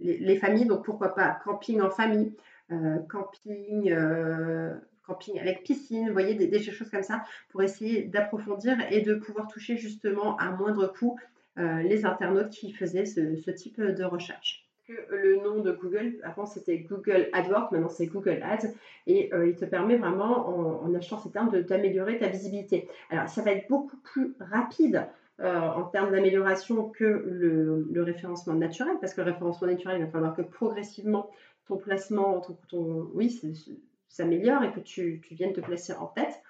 les, 0.00 0.18
les 0.18 0.36
familles, 0.36 0.66
donc 0.66 0.84
pourquoi 0.84 1.14
pas 1.14 1.38
camping 1.44 1.80
en 1.80 1.90
famille 1.90 2.32
euh, 2.72 2.98
camping, 3.10 3.90
euh, 3.90 4.74
camping 5.06 5.38
avec 5.38 5.62
piscine, 5.62 6.06
vous 6.06 6.12
voyez, 6.12 6.34
des, 6.34 6.62
choses 6.62 6.88
comme 6.88 7.02
ça, 7.02 7.22
pour 7.50 7.62
essayer 7.62 8.04
d'approfondir 8.04 8.76
et 8.90 9.02
de 9.02 9.14
pouvoir 9.14 9.48
toucher 9.48 9.76
justement 9.76 10.36
à 10.38 10.50
moindre 10.52 10.86
coût 10.86 11.18
euh, 11.58 11.82
les 11.82 12.06
internautes 12.06 12.50
qui 12.50 12.72
faisaient 12.72 13.04
ce, 13.04 13.50
type 13.50 13.80
de 13.80 14.04
recherche. 14.04 14.66
Le 15.10 15.36
nom 15.36 15.60
de 15.60 15.72
Google, 15.72 16.14
avant 16.22 16.46
c'était 16.46 16.78
Google 16.78 17.28
AdWords, 17.32 17.72
maintenant 17.72 17.88
c'est 17.88 18.06
Google 18.06 18.42
Ads, 18.42 18.68
et 19.06 19.30
il 19.46 19.56
te 19.56 19.64
permet 19.64 19.96
vraiment, 19.96 20.82
en, 20.84 20.94
achetant 20.94 21.18
ces 21.18 21.30
termes, 21.30 21.50
d'améliorer 21.62 22.18
ta 22.18 22.28
visibilité. 22.28 22.88
Alors 23.10 23.28
ça 23.28 23.42
va 23.42 23.52
être 23.52 23.68
beaucoup 23.68 23.96
plus 23.98 24.34
rapide 24.38 25.06
en 25.40 25.84
termes 25.84 26.12
d'amélioration 26.12 26.90
que 26.90 27.04
le, 27.04 28.02
référencement 28.02 28.54
naturel, 28.54 28.96
parce 29.00 29.14
que 29.14 29.20
le 29.22 29.32
référencement 29.32 29.68
naturel, 29.68 29.98
il 29.98 30.04
va 30.04 30.10
falloir 30.10 30.36
que 30.36 30.42
progressivement 30.42 31.30
ton 31.66 31.76
placement, 31.76 32.40
ton, 32.68 33.10
oui, 33.14 33.40
s'améliore 34.08 34.62
et 34.64 34.72
que 34.72 34.80
tu, 34.80 35.20
tu 35.26 35.34
viennes 35.34 35.52
te 35.52 35.60
placer 35.60 35.94
en 35.94 36.06
tête 36.06 36.42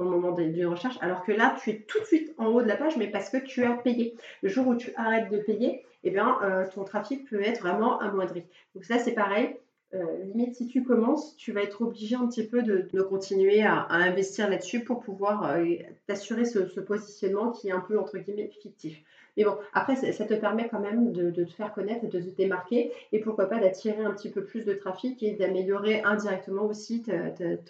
au 0.00 0.04
moment 0.04 0.32
d'une 0.32 0.66
recherche, 0.66 0.96
alors 1.00 1.24
que 1.24 1.32
là, 1.32 1.56
tu 1.62 1.70
es 1.70 1.84
tout 1.86 2.00
de 2.00 2.04
suite 2.04 2.34
en 2.38 2.46
haut 2.46 2.62
de 2.62 2.66
la 2.66 2.76
page, 2.76 2.96
mais 2.96 3.08
parce 3.08 3.28
que 3.28 3.36
tu 3.36 3.64
as 3.64 3.74
payé. 3.74 4.16
Le 4.42 4.48
jour 4.48 4.66
où 4.66 4.74
tu 4.74 4.92
arrêtes 4.96 5.30
de 5.30 5.38
payer, 5.38 5.84
eh 6.04 6.10
bien, 6.10 6.38
euh, 6.42 6.66
ton 6.74 6.84
trafic 6.84 7.28
peut 7.28 7.42
être 7.42 7.60
vraiment 7.60 8.00
amoindri. 8.00 8.44
Donc 8.74 8.84
ça, 8.84 8.98
c'est 8.98 9.12
pareil. 9.12 9.56
Euh, 9.92 10.22
limite, 10.22 10.54
si 10.54 10.68
tu 10.68 10.84
commences, 10.84 11.36
tu 11.36 11.50
vas 11.50 11.62
être 11.62 11.82
obligé 11.82 12.14
un 12.14 12.26
petit 12.28 12.46
peu 12.46 12.62
de, 12.62 13.02
continuer 13.02 13.62
à, 13.62 13.86
investir 13.90 14.48
là-dessus 14.48 14.84
pour 14.84 15.00
pouvoir 15.00 15.44
euh, 15.44 15.64
t'assurer 16.06 16.44
ce, 16.44 16.60
positionnement 16.80 17.50
qui 17.50 17.68
est 17.68 17.72
un 17.72 17.80
peu, 17.80 17.98
entre 17.98 18.18
guillemets, 18.18 18.50
fictif. 18.62 19.02
Mais 19.36 19.44
bon, 19.44 19.56
après, 19.72 19.96
ça, 19.96 20.24
te 20.24 20.34
permet 20.34 20.68
quand 20.68 20.80
même 20.80 21.12
de, 21.12 21.30
te 21.30 21.50
faire 21.52 21.72
connaître 21.72 22.06
de 22.06 22.20
te 22.20 22.36
démarquer 22.36 22.92
et 23.10 23.20
pourquoi 23.20 23.48
pas 23.48 23.58
d'attirer 23.58 24.04
un 24.04 24.12
petit 24.12 24.30
peu 24.30 24.44
plus 24.44 24.64
de 24.64 24.74
trafic 24.74 25.22
et 25.22 25.32
d'améliorer 25.32 26.02
indirectement 26.02 26.66
aussi 26.66 27.02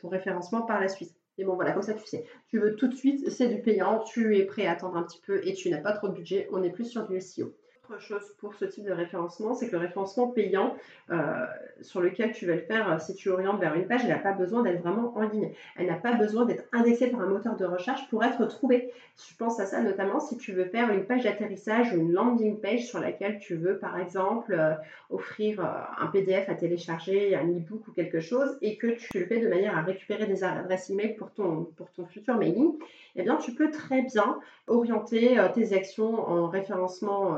ton 0.01 0.09
référencement 0.09 0.63
par 0.63 0.81
la 0.81 0.89
suite. 0.89 1.15
Et 1.39 1.45
bon, 1.45 1.55
voilà, 1.55 1.73
comme 1.73 1.83
ça, 1.83 1.95
tu 1.95 2.07
sais. 2.07 2.25
Tu 2.49 2.59
veux 2.59 2.77
tout 2.77 2.89
de 2.89 2.95
suite, 2.95 3.31
c'est 3.31 3.49
du 3.49 3.63
payant, 3.63 4.01
tu 4.01 4.37
es 4.37 4.45
prêt 4.45 4.67
à 4.67 4.73
attendre 4.73 4.97
un 4.97 5.03
petit 5.03 5.21
peu 5.25 5.41
et 5.47 5.55
tu 5.55 5.71
n'as 5.71 5.81
pas 5.81 5.93
trop 5.93 6.09
de 6.09 6.15
budget. 6.15 6.49
On 6.53 6.63
est 6.63 6.71
plus 6.71 6.85
sur 6.85 7.07
du 7.07 7.19
SEO 7.21 7.55
chose 7.99 8.35
pour 8.39 8.55
ce 8.55 8.65
type 8.65 8.85
de 8.85 8.93
référencement, 8.93 9.55
c'est 9.55 9.69
que 9.69 9.73
le 9.73 9.79
référencement 9.79 10.29
payant 10.29 10.77
euh, 11.11 11.47
sur 11.81 12.01
lequel 12.01 12.33
tu 12.33 12.47
vas 12.47 12.55
le 12.55 12.61
faire 12.61 12.91
euh, 12.91 12.99
si 12.99 13.15
tu 13.15 13.31
orientes 13.31 13.61
vers 13.61 13.75
une 13.75 13.87
page, 13.87 14.03
elle 14.05 14.11
n'a 14.11 14.19
pas 14.19 14.33
besoin 14.33 14.63
d'être 14.63 14.81
vraiment 14.81 15.17
en 15.17 15.23
ligne. 15.23 15.53
Elle 15.77 15.87
n'a 15.87 15.95
pas 15.95 16.13
besoin 16.13 16.45
d'être 16.45 16.65
indexée 16.73 17.09
par 17.09 17.21
un 17.21 17.27
moteur 17.27 17.57
de 17.57 17.65
recherche 17.65 18.09
pour 18.09 18.25
être 18.25 18.47
trouvée. 18.47 18.93
Je 19.17 19.37
pense 19.37 19.59
à 19.61 19.67
ça 19.67 19.83
notamment 19.83 20.21
si 20.21 20.37
tu 20.37 20.53
veux 20.53 20.67
faire 20.67 20.91
une 20.91 21.05
page 21.05 21.25
d'atterrissage 21.25 21.93
ou 21.93 22.01
une 22.01 22.13
landing 22.13 22.61
page 22.61 22.87
sur 22.87 23.01
laquelle 23.01 23.39
tu 23.39 23.57
veux 23.57 23.79
par 23.79 23.99
exemple 23.99 24.53
euh, 24.53 24.75
offrir 25.11 25.61
un 25.61 26.07
PDF 26.07 26.49
à 26.49 26.55
télécharger, 26.55 27.35
un 27.35 27.49
e-book 27.49 27.89
ou 27.89 27.93
quelque 27.93 28.21
chose 28.21 28.57
et 28.63 28.77
que 28.77 28.89
tu 28.89 29.19
le 29.19 29.27
fais 29.27 29.41
de 29.41 29.49
manière 29.49 29.77
à 29.77 29.83
récupérer 29.83 30.27
des 30.27 30.45
adresses 30.45 30.91
email 30.91 31.15
pour 31.17 31.33
ton, 31.33 31.65
pour 31.77 31.91
ton 31.91 32.07
futur 32.07 32.37
mailing, 32.37 32.73
eh 33.17 33.23
bien 33.23 33.37
tu 33.37 33.53
peux 33.53 33.71
très 33.71 34.03
bien 34.03 34.39
orienter 34.69 35.37
tes 35.55 35.75
actions 35.75 36.15
en 36.29 36.49
référencement 36.49 37.37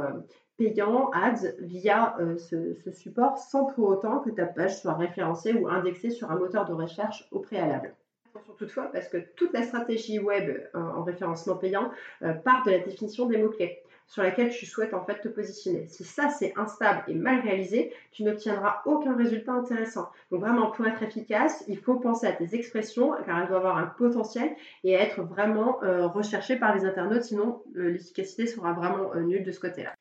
payant 0.62 1.10
ads 1.12 1.54
via 1.60 2.16
euh, 2.20 2.38
ce, 2.38 2.90
support 2.92 3.38
sans 3.38 3.64
pour 3.66 3.88
autant 3.88 4.20
que 4.20 4.30
ta 4.30 4.46
page 4.46 4.80
soit 4.80 4.94
référencée 4.94 5.52
ou 5.54 5.68
indexée 5.68 6.10
sur 6.10 6.30
un 6.30 6.36
moteur 6.36 6.66
de 6.66 6.72
recherche 6.72 7.26
au 7.32 7.40
préalable. 7.40 7.94
Attention 8.30 8.54
toutefois 8.54 8.84
parce 8.92 9.08
que 9.08 9.18
toute 9.36 9.52
la 9.52 9.62
stratégie 9.64 10.18
web 10.18 10.50
euh, 10.50 10.78
en 10.78 11.02
référencement 11.02 11.56
payant 11.56 11.90
euh, 12.22 12.32
part 12.32 12.64
de 12.64 12.70
la 12.70 12.78
définition 12.78 13.26
des 13.26 13.38
mots-clés 13.38 13.80
sur 14.06 14.22
laquelle 14.22 14.50
tu 14.50 14.66
souhaites 14.66 14.94
en 14.94 15.04
fait 15.04 15.20
te 15.20 15.28
positionner. 15.28 15.88
Si 15.88 16.04
ça 16.04 16.28
c'est 16.28 16.52
instable 16.56 17.02
et 17.08 17.14
mal 17.14 17.40
réalisé, 17.40 17.92
tu 18.12 18.22
n'obtiendras 18.22 18.82
aucun 18.84 19.16
résultat 19.16 19.52
intéressant. 19.52 20.10
Donc 20.30 20.42
vraiment 20.42 20.70
pour 20.70 20.86
être 20.86 21.02
efficace, 21.02 21.64
il 21.66 21.78
faut 21.78 21.96
penser 21.96 22.26
à 22.26 22.32
tes 22.32 22.54
expressions 22.54 23.14
car 23.24 23.40
elles 23.40 23.48
doivent 23.48 23.66
avoir 23.66 23.78
un 23.78 23.86
potentiel 23.86 24.50
et 24.84 24.92
être 24.92 25.22
vraiment 25.22 25.78
recherchées 26.12 26.56
par 26.56 26.74
les 26.74 26.84
internautes, 26.84 27.22
sinon 27.22 27.62
l'efficacité 27.74 28.46
sera 28.46 28.72
vraiment 28.74 29.14
nulle 29.14 29.44
de 29.44 29.50
ce 29.50 29.60
côté-là 29.60 29.94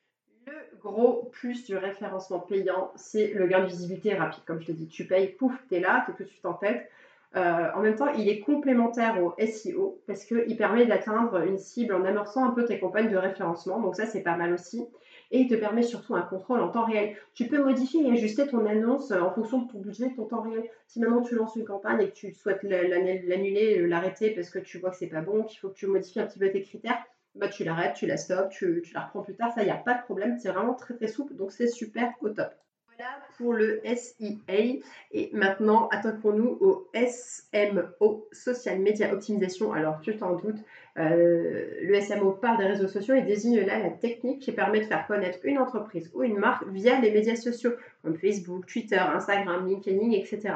gros 0.82 1.28
plus 1.32 1.64
du 1.64 1.76
référencement 1.76 2.40
payant, 2.40 2.92
c'est 2.96 3.32
le 3.34 3.46
gain 3.46 3.60
de 3.60 3.66
visibilité 3.66 4.14
rapide. 4.14 4.42
Comme 4.46 4.60
je 4.60 4.66
te 4.66 4.72
dis, 4.72 4.88
tu 4.88 5.06
payes, 5.06 5.28
pouf, 5.28 5.52
tu 5.68 5.76
es 5.76 5.80
là, 5.80 6.02
tu 6.04 6.12
es 6.12 6.14
tout 6.14 6.24
de 6.24 6.28
suite 6.28 6.46
en 6.46 6.54
tête. 6.54 6.88
Euh, 7.34 7.68
en 7.74 7.80
même 7.80 7.96
temps, 7.96 8.12
il 8.12 8.28
est 8.28 8.40
complémentaire 8.40 9.22
au 9.22 9.34
SEO 9.38 10.00
parce 10.06 10.24
qu'il 10.24 10.56
permet 10.56 10.84
d'atteindre 10.84 11.42
une 11.42 11.58
cible 11.58 11.94
en 11.94 12.04
amorçant 12.04 12.44
un 12.44 12.50
peu 12.50 12.64
tes 12.64 12.78
campagnes 12.78 13.10
de 13.10 13.16
référencement. 13.16 13.80
Donc 13.80 13.96
ça, 13.96 14.06
c'est 14.06 14.20
pas 14.20 14.36
mal 14.36 14.52
aussi. 14.52 14.86
Et 15.30 15.38
il 15.38 15.48
te 15.48 15.54
permet 15.54 15.82
surtout 15.82 16.14
un 16.14 16.20
contrôle 16.20 16.60
en 16.60 16.68
temps 16.68 16.84
réel. 16.84 17.16
Tu 17.32 17.46
peux 17.46 17.62
modifier 17.62 18.06
et 18.06 18.12
ajuster 18.12 18.46
ton 18.46 18.66
annonce 18.66 19.12
en 19.12 19.30
fonction 19.30 19.62
de 19.62 19.72
ton 19.72 19.78
budget, 19.78 20.10
de 20.10 20.14
ton 20.14 20.26
temps 20.26 20.42
réel. 20.42 20.64
Si 20.88 21.00
maintenant 21.00 21.22
tu 21.22 21.34
lances 21.34 21.56
une 21.56 21.64
campagne 21.64 22.02
et 22.02 22.10
que 22.10 22.14
tu 22.14 22.34
souhaites 22.34 22.62
l'annuler, 22.62 23.86
l'arrêter 23.86 24.30
parce 24.30 24.50
que 24.50 24.58
tu 24.58 24.78
vois 24.78 24.90
que 24.90 24.96
c'est 24.96 25.06
pas 25.06 25.22
bon, 25.22 25.44
qu'il 25.44 25.58
faut 25.58 25.70
que 25.70 25.74
tu 25.74 25.86
modifies 25.86 26.20
un 26.20 26.26
petit 26.26 26.38
peu 26.38 26.50
tes 26.50 26.60
critères, 26.60 27.02
bah, 27.34 27.48
tu 27.48 27.64
l'arrêtes, 27.64 27.94
tu 27.94 28.06
la 28.06 28.16
stops, 28.16 28.50
tu, 28.50 28.82
la 28.94 29.00
reprends 29.00 29.22
plus 29.22 29.34
tard. 29.34 29.52
Ça, 29.54 29.62
il 29.62 29.66
n'y 29.66 29.70
a 29.70 29.76
pas 29.76 29.94
de 29.94 30.02
problème. 30.02 30.38
C'est 30.38 30.50
vraiment 30.50 30.74
très 30.74 30.94
très 30.94 31.08
souple. 31.08 31.34
Donc, 31.34 31.52
c'est 31.52 31.68
super 31.68 32.12
au 32.20 32.28
top. 32.28 32.52
Voilà 32.86 33.10
pour 33.38 33.54
le 33.54 33.80
SEA. 33.84 34.82
Et 35.12 35.30
maintenant, 35.32 35.88
attaquons-nous 35.88 36.58
au 36.60 36.90
SMO, 36.94 38.28
Social 38.32 38.78
Media 38.80 39.12
Optimisation. 39.12 39.72
Alors, 39.72 40.00
tu 40.02 40.16
t'en 40.16 40.36
doutes, 40.36 40.62
euh, 40.98 41.70
le 41.80 42.00
SMO 42.00 42.32
parle 42.32 42.58
des 42.58 42.66
réseaux 42.66 42.88
sociaux 42.88 43.14
et 43.14 43.22
désigne 43.22 43.60
là 43.60 43.78
la 43.78 43.90
technique 43.90 44.40
qui 44.40 44.52
permet 44.52 44.80
de 44.80 44.84
faire 44.84 45.06
connaître 45.06 45.38
une 45.44 45.58
entreprise 45.58 46.10
ou 46.14 46.22
une 46.22 46.38
marque 46.38 46.66
via 46.68 47.00
les 47.00 47.10
médias 47.10 47.36
sociaux 47.36 47.72
comme 48.02 48.16
Facebook, 48.16 48.66
Twitter, 48.66 48.98
Instagram, 48.98 49.66
LinkedIn, 49.66 50.10
etc. 50.12 50.54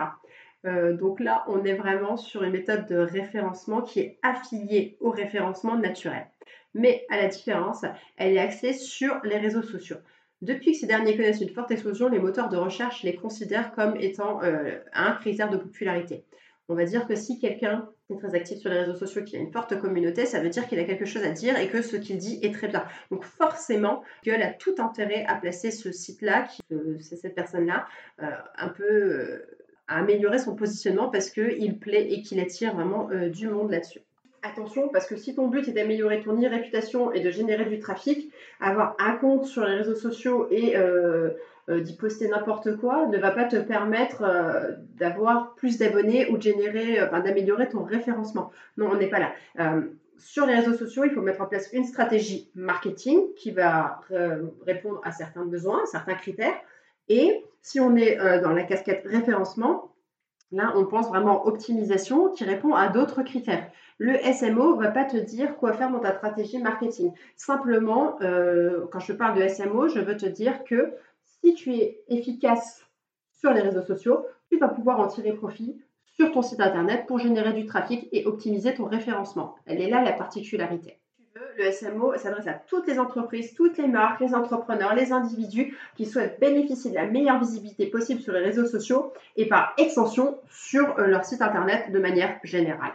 Euh, 0.66 0.92
donc 0.94 1.20
là, 1.20 1.44
on 1.48 1.64
est 1.64 1.74
vraiment 1.74 2.16
sur 2.16 2.42
une 2.42 2.52
méthode 2.52 2.86
de 2.86 2.96
référencement 2.96 3.82
qui 3.82 4.00
est 4.00 4.18
affiliée 4.22 4.96
au 5.00 5.10
référencement 5.10 5.76
naturel 5.76 6.26
mais 6.76 7.06
à 7.08 7.16
la 7.16 7.28
différence, 7.28 7.84
elle 8.16 8.34
est 8.34 8.38
axée 8.38 8.74
sur 8.74 9.20
les 9.24 9.38
réseaux 9.38 9.62
sociaux. 9.62 9.96
Depuis 10.42 10.72
que 10.72 10.78
ces 10.78 10.86
derniers 10.86 11.16
connaissent 11.16 11.40
une 11.40 11.48
forte 11.48 11.70
explosion, 11.70 12.08
les 12.08 12.18
moteurs 12.18 12.50
de 12.50 12.56
recherche 12.56 13.02
les 13.02 13.16
considèrent 13.16 13.72
comme 13.72 13.96
étant 13.96 14.42
euh, 14.42 14.78
un 14.92 15.12
critère 15.12 15.48
de 15.48 15.56
popularité. 15.56 16.24
On 16.68 16.74
va 16.74 16.84
dire 16.84 17.06
que 17.06 17.14
si 17.14 17.38
quelqu'un 17.38 17.88
est 18.10 18.18
très 18.18 18.34
actif 18.34 18.58
sur 18.58 18.68
les 18.68 18.80
réseaux 18.80 18.94
sociaux, 18.94 19.24
qui 19.24 19.36
a 19.36 19.40
une 19.40 19.52
forte 19.52 19.80
communauté, 19.80 20.26
ça 20.26 20.40
veut 20.40 20.50
dire 20.50 20.68
qu'il 20.68 20.78
a 20.78 20.84
quelque 20.84 21.06
chose 21.06 21.22
à 21.22 21.30
dire 21.30 21.58
et 21.58 21.68
que 21.68 21.80
ce 21.80 21.96
qu'il 21.96 22.18
dit 22.18 22.38
est 22.42 22.52
très 22.52 22.68
bien. 22.68 22.84
Donc 23.10 23.24
forcément, 23.24 24.02
Google 24.24 24.42
a 24.42 24.52
tout 24.52 24.74
intérêt 24.78 25.24
à 25.28 25.36
placer 25.36 25.70
ce 25.70 25.90
site-là, 25.92 26.46
euh, 26.72 26.98
c'est 27.00 27.16
cette 27.16 27.34
personne-là, 27.34 27.86
un 28.18 28.68
peu 28.68 29.42
à 29.88 29.98
améliorer 29.98 30.38
son 30.38 30.54
positionnement 30.54 31.08
parce 31.08 31.30
qu'il 31.30 31.78
plaît 31.78 32.08
et 32.10 32.22
qu'il 32.22 32.40
attire 32.40 32.74
vraiment 32.74 33.08
du 33.32 33.48
monde 33.48 33.70
là-dessus 33.70 34.00
attention 34.46 34.88
parce 34.88 35.06
que 35.06 35.16
si 35.16 35.34
ton 35.34 35.48
but 35.48 35.68
est 35.68 35.72
d'améliorer 35.72 36.22
ton 36.22 36.32
e-réputation 36.40 37.12
et 37.12 37.20
de 37.20 37.30
générer 37.30 37.64
du 37.64 37.78
trafic, 37.78 38.32
avoir 38.60 38.96
un 38.98 39.12
compte 39.12 39.44
sur 39.44 39.64
les 39.64 39.76
réseaux 39.76 39.94
sociaux 39.94 40.48
et 40.50 40.76
euh, 40.76 41.30
euh, 41.68 41.80
d'y 41.80 41.96
poster 41.96 42.28
n'importe 42.28 42.76
quoi 42.76 43.06
ne 43.06 43.18
va 43.18 43.32
pas 43.32 43.44
te 43.44 43.56
permettre 43.56 44.22
euh, 44.22 44.72
d'avoir 44.94 45.54
plus 45.54 45.78
d'abonnés 45.78 46.28
ou 46.30 46.36
de 46.36 46.42
générer, 46.42 46.98
d'améliorer 47.24 47.68
ton 47.68 47.82
référencement. 47.82 48.50
Non, 48.76 48.88
on 48.92 48.96
n'est 48.96 49.10
pas 49.10 49.18
là. 49.18 49.82
sur 50.18 50.46
les 50.46 50.54
réseaux 50.54 50.74
sociaux, 50.74 51.04
il 51.04 51.10
faut 51.10 51.22
mettre 51.22 51.42
en 51.42 51.46
place 51.46 51.68
une 51.72 51.84
stratégie 51.84 52.50
marketing 52.54 53.20
qui 53.36 53.50
va 53.50 54.00
répondre 54.66 55.00
à 55.04 55.12
certains 55.12 55.44
besoins, 55.44 55.84
certains 55.86 56.14
critères. 56.14 56.54
Et 57.08 57.44
si 57.62 57.80
on 57.80 57.96
est 57.96 58.16
dans 58.40 58.52
la 58.52 58.62
casquette 58.62 59.02
référencement, 59.04 59.90
Là, 60.52 60.72
on 60.76 60.86
pense 60.86 61.08
vraiment 61.08 61.46
optimisation 61.46 62.30
qui 62.30 62.44
répond 62.44 62.74
à 62.74 62.88
d'autres 62.88 63.22
critères. 63.22 63.68
Le 63.98 64.16
SMO 64.32 64.76
ne 64.76 64.82
va 64.82 64.90
pas 64.90 65.04
te 65.04 65.16
dire 65.16 65.56
quoi 65.56 65.72
faire 65.72 65.90
dans 65.90 65.98
ta 65.98 66.12
stratégie 66.12 66.58
marketing. 66.58 67.12
Simplement, 67.36 68.16
euh, 68.20 68.86
quand 68.92 69.00
je 69.00 69.12
parle 69.12 69.38
de 69.40 69.48
SMO, 69.48 69.88
je 69.88 69.98
veux 69.98 70.16
te 70.16 70.26
dire 70.26 70.62
que 70.64 70.92
si 71.24 71.54
tu 71.54 71.74
es 71.74 72.00
efficace 72.08 72.86
sur 73.32 73.52
les 73.52 73.60
réseaux 73.60 73.82
sociaux, 73.82 74.24
tu 74.48 74.58
vas 74.58 74.68
pouvoir 74.68 75.00
en 75.00 75.08
tirer 75.08 75.32
profit 75.32 75.80
sur 76.04 76.30
ton 76.30 76.42
site 76.42 76.60
internet 76.60 77.06
pour 77.06 77.18
générer 77.18 77.52
du 77.52 77.66
trafic 77.66 78.08
et 78.12 78.24
optimiser 78.24 78.74
ton 78.74 78.84
référencement. 78.84 79.56
Elle 79.66 79.80
est 79.80 79.90
là 79.90 80.02
la 80.02 80.12
particularité 80.12 80.98
le 81.56 81.70
SMO 81.70 82.16
s'adresse 82.16 82.46
à 82.46 82.54
toutes 82.54 82.86
les 82.86 82.98
entreprises, 82.98 83.54
toutes 83.54 83.78
les 83.78 83.88
marques, 83.88 84.20
les 84.20 84.34
entrepreneurs, 84.34 84.94
les 84.94 85.12
individus 85.12 85.76
qui 85.96 86.06
souhaitent 86.06 86.40
bénéficier 86.40 86.90
de 86.90 86.96
la 86.96 87.06
meilleure 87.06 87.38
visibilité 87.38 87.86
possible 87.86 88.20
sur 88.20 88.32
les 88.32 88.40
réseaux 88.40 88.66
sociaux 88.66 89.12
et 89.36 89.46
par 89.46 89.74
extension 89.78 90.38
sur 90.50 90.98
euh, 90.98 91.06
leur 91.06 91.24
site 91.24 91.42
internet 91.42 91.90
de 91.92 91.98
manière 91.98 92.38
générale. 92.42 92.92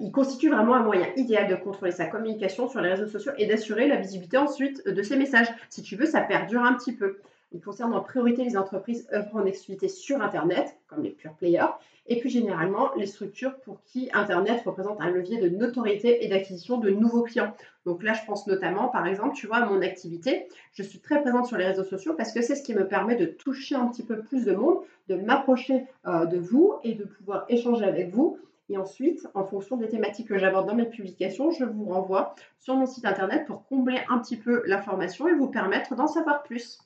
Il 0.00 0.12
constitue 0.12 0.50
vraiment 0.50 0.74
un 0.74 0.82
moyen 0.82 1.08
idéal 1.16 1.48
de 1.48 1.56
contrôler 1.56 1.92
sa 1.92 2.06
communication 2.06 2.68
sur 2.68 2.80
les 2.80 2.90
réseaux 2.90 3.08
sociaux 3.08 3.32
et 3.36 3.46
d'assurer 3.46 3.86
la 3.86 3.96
visibilité 3.96 4.38
ensuite 4.38 4.86
de 4.86 5.02
ses 5.02 5.16
messages. 5.16 5.48
Si 5.68 5.82
tu 5.82 5.96
veux, 5.96 6.06
ça 6.06 6.20
perdure 6.20 6.62
un 6.62 6.74
petit 6.74 6.92
peu. 6.94 7.18
Il 7.52 7.60
concerne 7.60 7.92
en 7.94 8.00
priorité 8.00 8.44
les 8.44 8.56
entreprises 8.56 9.08
œuvrant 9.12 9.40
en 9.40 9.46
exclusivité 9.46 9.88
sur 9.88 10.22
Internet, 10.22 10.76
comme 10.86 11.02
les 11.02 11.10
pure 11.10 11.34
players, 11.34 11.72
et 12.06 12.20
plus 12.20 12.28
généralement 12.28 12.90
les 12.96 13.06
structures 13.06 13.56
pour 13.60 13.82
qui 13.84 14.08
Internet 14.12 14.62
représente 14.64 15.00
un 15.00 15.10
levier 15.10 15.40
de 15.40 15.48
notoriété 15.48 16.24
et 16.24 16.28
d'acquisition 16.28 16.78
de 16.78 16.90
nouveaux 16.90 17.22
clients. 17.22 17.54
Donc 17.86 18.02
là, 18.02 18.12
je 18.12 18.24
pense 18.24 18.46
notamment, 18.46 18.88
par 18.88 19.06
exemple, 19.06 19.34
tu 19.34 19.46
vois, 19.46 19.58
à 19.58 19.66
mon 19.66 19.82
activité. 19.82 20.48
Je 20.72 20.82
suis 20.82 21.00
très 21.00 21.20
présente 21.22 21.46
sur 21.46 21.56
les 21.56 21.66
réseaux 21.66 21.84
sociaux 21.84 22.14
parce 22.14 22.32
que 22.32 22.42
c'est 22.42 22.54
ce 22.54 22.62
qui 22.62 22.74
me 22.74 22.86
permet 22.86 23.16
de 23.16 23.26
toucher 23.26 23.74
un 23.74 23.86
petit 23.86 24.04
peu 24.04 24.20
plus 24.20 24.44
de 24.44 24.52
monde, 24.52 24.78
de 25.08 25.16
m'approcher 25.16 25.86
euh, 26.06 26.26
de 26.26 26.38
vous 26.38 26.74
et 26.84 26.94
de 26.94 27.04
pouvoir 27.04 27.46
échanger 27.48 27.84
avec 27.84 28.10
vous. 28.10 28.38
Et 28.68 28.76
ensuite, 28.76 29.26
en 29.34 29.44
fonction 29.44 29.76
des 29.76 29.88
thématiques 29.88 30.28
que 30.28 30.38
j'aborde 30.38 30.68
dans 30.68 30.76
mes 30.76 30.88
publications, 30.88 31.50
je 31.50 31.64
vous 31.64 31.86
renvoie 31.86 32.36
sur 32.60 32.76
mon 32.76 32.86
site 32.86 33.04
internet 33.04 33.44
pour 33.46 33.66
combler 33.66 33.98
un 34.08 34.18
petit 34.18 34.36
peu 34.36 34.62
l'information 34.66 35.26
et 35.26 35.32
vous 35.32 35.48
permettre 35.48 35.96
d'en 35.96 36.06
savoir 36.06 36.44
plus 36.44 36.78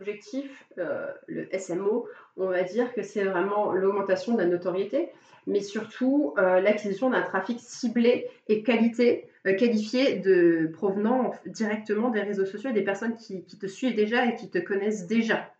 objectifs, 0.00 0.64
euh, 0.78 1.06
le 1.26 1.48
SMO, 1.58 2.06
on 2.36 2.48
va 2.48 2.62
dire 2.62 2.92
que 2.94 3.02
c'est 3.02 3.24
vraiment 3.24 3.72
l'augmentation 3.72 4.34
de 4.34 4.38
la 4.38 4.46
notoriété, 4.46 5.10
mais 5.46 5.60
surtout 5.60 6.34
euh, 6.38 6.60
l'acquisition 6.60 7.10
d'un 7.10 7.22
trafic 7.22 7.58
ciblé 7.60 8.28
et 8.48 8.62
qualité, 8.62 9.28
euh, 9.46 9.54
qualifié 9.54 10.16
de 10.16 10.70
provenant 10.72 11.32
directement 11.46 12.10
des 12.10 12.22
réseaux 12.22 12.46
sociaux 12.46 12.70
et 12.70 12.74
des 12.74 12.84
personnes 12.84 13.16
qui, 13.16 13.44
te 13.44 13.66
suivent 13.66 13.94
déjà 13.94 14.26
et 14.26 14.34
qui 14.36 14.50
te 14.50 14.58
connaissent 14.58 15.06
déjà. 15.06 15.50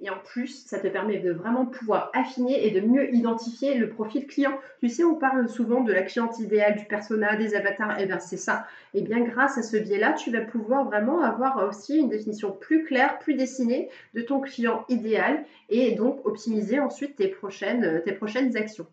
Et 0.00 0.10
en 0.10 0.18
plus, 0.18 0.66
ça 0.66 0.78
te 0.78 0.88
permet 0.88 1.18
de 1.18 1.32
vraiment 1.32 1.64
pouvoir 1.64 2.10
affiner 2.14 2.66
et 2.66 2.70
de 2.70 2.86
mieux 2.86 3.14
identifier 3.14 3.74
le 3.74 3.88
profil 3.88 4.26
client. 4.26 4.58
Tu 4.80 4.88
sais, 4.88 5.04
on 5.04 5.14
parle 5.14 5.48
souvent 5.48 5.82
de 5.82 5.92
la 5.92 6.02
cliente 6.02 6.38
idéale, 6.38 6.76
du 6.76 6.84
persona, 6.84 7.36
des 7.36 7.54
avatars. 7.54 7.96
Eh 7.98 8.06
bien, 8.06 8.18
c'est 8.18 8.36
ça. 8.36 8.66
Et 8.92 9.02
bien, 9.02 9.20
grâce 9.20 9.56
à 9.56 9.62
ce 9.62 9.76
biais-là, 9.76 10.12
tu 10.12 10.30
vas 10.30 10.42
pouvoir 10.42 10.84
vraiment 10.84 11.22
avoir 11.22 11.66
aussi 11.66 11.98
une 11.98 12.08
définition 12.08 12.52
plus 12.52 12.84
claire, 12.84 13.18
plus 13.18 13.34
dessinée 13.34 13.88
de 14.14 14.22
ton 14.22 14.40
client 14.40 14.84
idéal 14.88 15.44
et 15.70 15.92
donc 15.92 16.24
optimiser 16.26 16.78
ensuite 16.78 17.16
tes 17.16 17.28
prochaines, 17.28 18.02
tes 18.04 18.12
prochaines 18.12 18.56
actions. 18.56 18.86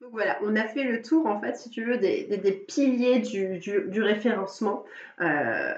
Donc 0.00 0.12
voilà, 0.12 0.38
on 0.42 0.54
a 0.54 0.64
fait 0.64 0.84
le 0.84 1.00
tour 1.00 1.26
en 1.26 1.40
fait, 1.40 1.56
si 1.56 1.70
tu 1.70 1.82
veux, 1.82 1.96
des, 1.96 2.64
piliers 2.68 3.20
du, 3.20 4.02
référencement. 4.02 4.84
Euh, 5.20 5.74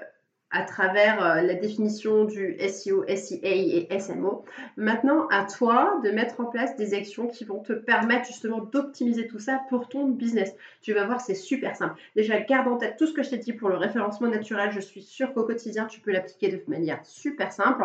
à 0.56 0.62
travers 0.62 1.22
euh, 1.22 1.42
la 1.42 1.52
définition 1.52 2.24
du 2.24 2.56
SEO, 2.66 3.04
SEA 3.06 3.86
et 3.90 4.00
SMO. 4.00 4.42
Maintenant, 4.78 5.28
à 5.28 5.44
toi 5.44 6.00
de 6.02 6.10
mettre 6.10 6.40
en 6.40 6.46
place 6.46 6.76
des 6.76 6.94
actions 6.94 7.26
qui 7.26 7.44
vont 7.44 7.58
te 7.58 7.74
permettre 7.74 8.26
justement 8.26 8.60
d'optimiser 8.60 9.26
tout 9.26 9.38
ça 9.38 9.60
pour 9.68 9.88
ton 9.88 10.08
business. 10.08 10.54
Tu 10.80 10.94
vas 10.94 11.04
voir, 11.04 11.20
c'est 11.20 11.34
super 11.34 11.76
simple. 11.76 12.00
Déjà, 12.14 12.40
garde 12.40 12.68
en 12.68 12.78
tête 12.78 12.96
tout 12.96 13.06
ce 13.06 13.12
que 13.12 13.22
je 13.22 13.30
t'ai 13.30 13.38
dit 13.38 13.52
pour 13.52 13.68
le 13.68 13.76
référencement 13.76 14.28
naturel. 14.28 14.70
Je 14.72 14.80
suis 14.80 15.02
sûre 15.02 15.34
qu'au 15.34 15.44
quotidien, 15.44 15.84
tu 15.84 16.00
peux 16.00 16.10
l'appliquer 16.10 16.48
de 16.48 16.62
manière 16.68 17.04
super 17.04 17.52
simple. 17.52 17.84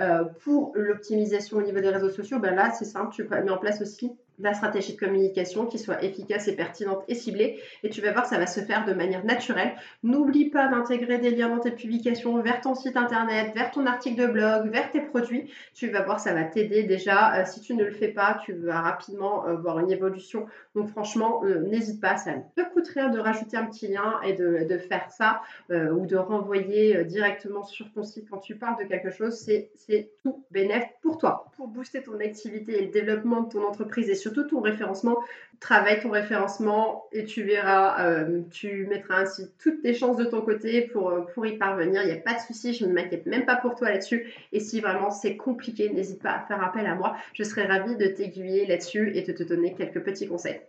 Euh, 0.00 0.24
pour 0.44 0.72
l'optimisation 0.74 1.56
au 1.56 1.62
niveau 1.62 1.80
des 1.80 1.88
réseaux 1.88 2.10
sociaux, 2.10 2.38
ben 2.38 2.54
là, 2.54 2.70
c'est 2.70 2.84
simple, 2.84 3.14
tu 3.14 3.24
mettre 3.24 3.50
en 3.50 3.58
place 3.58 3.80
aussi 3.80 4.12
la 4.40 4.54
stratégie 4.54 4.94
de 4.94 4.98
communication 4.98 5.66
qui 5.66 5.78
soit 5.78 6.02
efficace 6.02 6.48
et 6.48 6.56
pertinente 6.56 7.04
et 7.08 7.14
ciblée. 7.14 7.60
Et 7.82 7.90
tu 7.90 8.00
vas 8.00 8.12
voir, 8.12 8.26
ça 8.26 8.38
va 8.38 8.46
se 8.46 8.60
faire 8.60 8.84
de 8.84 8.92
manière 8.92 9.24
naturelle. 9.24 9.72
N'oublie 10.02 10.50
pas 10.50 10.68
d'intégrer 10.68 11.18
des 11.18 11.30
liens 11.30 11.48
dans 11.48 11.60
tes 11.60 11.70
publications 11.70 12.40
vers 12.42 12.60
ton 12.60 12.74
site 12.74 12.96
internet, 12.96 13.52
vers 13.54 13.70
ton 13.70 13.86
article 13.86 14.20
de 14.20 14.26
blog, 14.26 14.70
vers 14.70 14.90
tes 14.90 15.00
produits. 15.00 15.50
Tu 15.74 15.88
vas 15.88 16.02
voir, 16.02 16.20
ça 16.20 16.34
va 16.34 16.44
t'aider 16.44 16.84
déjà. 16.84 17.40
Euh, 17.40 17.44
si 17.44 17.60
tu 17.60 17.74
ne 17.74 17.84
le 17.84 17.90
fais 17.90 18.08
pas, 18.08 18.40
tu 18.44 18.52
vas 18.52 18.80
rapidement 18.80 19.46
euh, 19.46 19.56
voir 19.56 19.78
une 19.78 19.90
évolution. 19.90 20.46
Donc 20.74 20.88
franchement, 20.88 21.42
euh, 21.44 21.60
n'hésite 21.60 22.00
pas, 22.00 22.16
ça 22.16 22.34
ne 22.34 22.40
te 22.56 22.68
coûte 22.72 22.88
rien 22.88 23.08
de 23.08 23.18
rajouter 23.18 23.56
un 23.56 23.66
petit 23.66 23.88
lien 23.88 24.20
et 24.24 24.34
de, 24.34 24.78
faire 24.78 25.10
ça 25.10 25.42
ou 25.70 26.06
de 26.06 26.16
renvoyer 26.16 27.04
directement 27.04 27.62
sur 27.62 27.90
ton 27.92 28.02
site 28.02 28.28
quand 28.30 28.38
tu 28.38 28.56
parles 28.56 28.78
de 28.82 28.88
quelque 28.88 29.10
chose. 29.10 29.34
C'est 29.34 30.10
tout 30.22 30.44
bénéf 30.50 30.84
pour 31.02 31.18
toi. 31.18 31.50
Pour 31.56 31.68
booster 31.68 32.02
ton 32.02 32.18
activité 32.20 32.78
et 32.78 32.86
le 32.86 32.90
développement 32.90 33.42
de 33.42 33.48
ton 33.50 33.64
entreprise 33.66 34.08
et 34.08 34.14
surtout 34.32 34.48
ton 34.48 34.60
référencement. 34.60 35.18
Travaille 35.58 36.00
ton 36.00 36.10
référencement 36.10 37.04
et 37.12 37.24
tu 37.24 37.42
verras, 37.42 38.02
euh, 38.06 38.40
tu 38.50 38.86
mettras 38.86 39.22
ainsi 39.22 39.50
toutes 39.58 39.82
tes 39.82 39.92
chances 39.94 40.16
de 40.16 40.24
ton 40.24 40.40
côté 40.40 40.82
pour, 40.82 41.10
euh, 41.10 41.46
y 41.46 41.58
parvenir. 41.58 42.02
Il 42.02 42.06
n'y 42.06 42.18
a 42.18 42.20
pas 42.20 42.34
de 42.34 42.40
souci, 42.40 42.72
je 42.72 42.86
ne 42.86 42.92
m'inquiète 42.92 43.26
même 43.26 43.44
pas 43.44 43.56
pour 43.56 43.74
toi 43.74 43.90
là-dessus. 43.90 44.32
Et 44.52 44.60
si 44.60 44.80
vraiment 44.80 45.10
c'est 45.10 45.36
compliqué, 45.36 45.90
n'hésite 45.90 46.22
pas 46.22 46.32
à 46.32 46.40
faire 46.46 46.62
appel 46.64 46.86
à 46.86 46.94
moi. 46.94 47.16
Je 47.34 47.42
serai 47.42 47.64
ravie 47.64 47.96
de 47.96 48.06
t'aiguiller 48.06 48.66
là-dessus 48.66 49.12
et 49.14 49.22
de 49.22 49.32
te 49.32 49.42
donner 49.42 49.74
quelques 49.74 50.02
petits 50.02 50.28
conseils. 50.28 50.60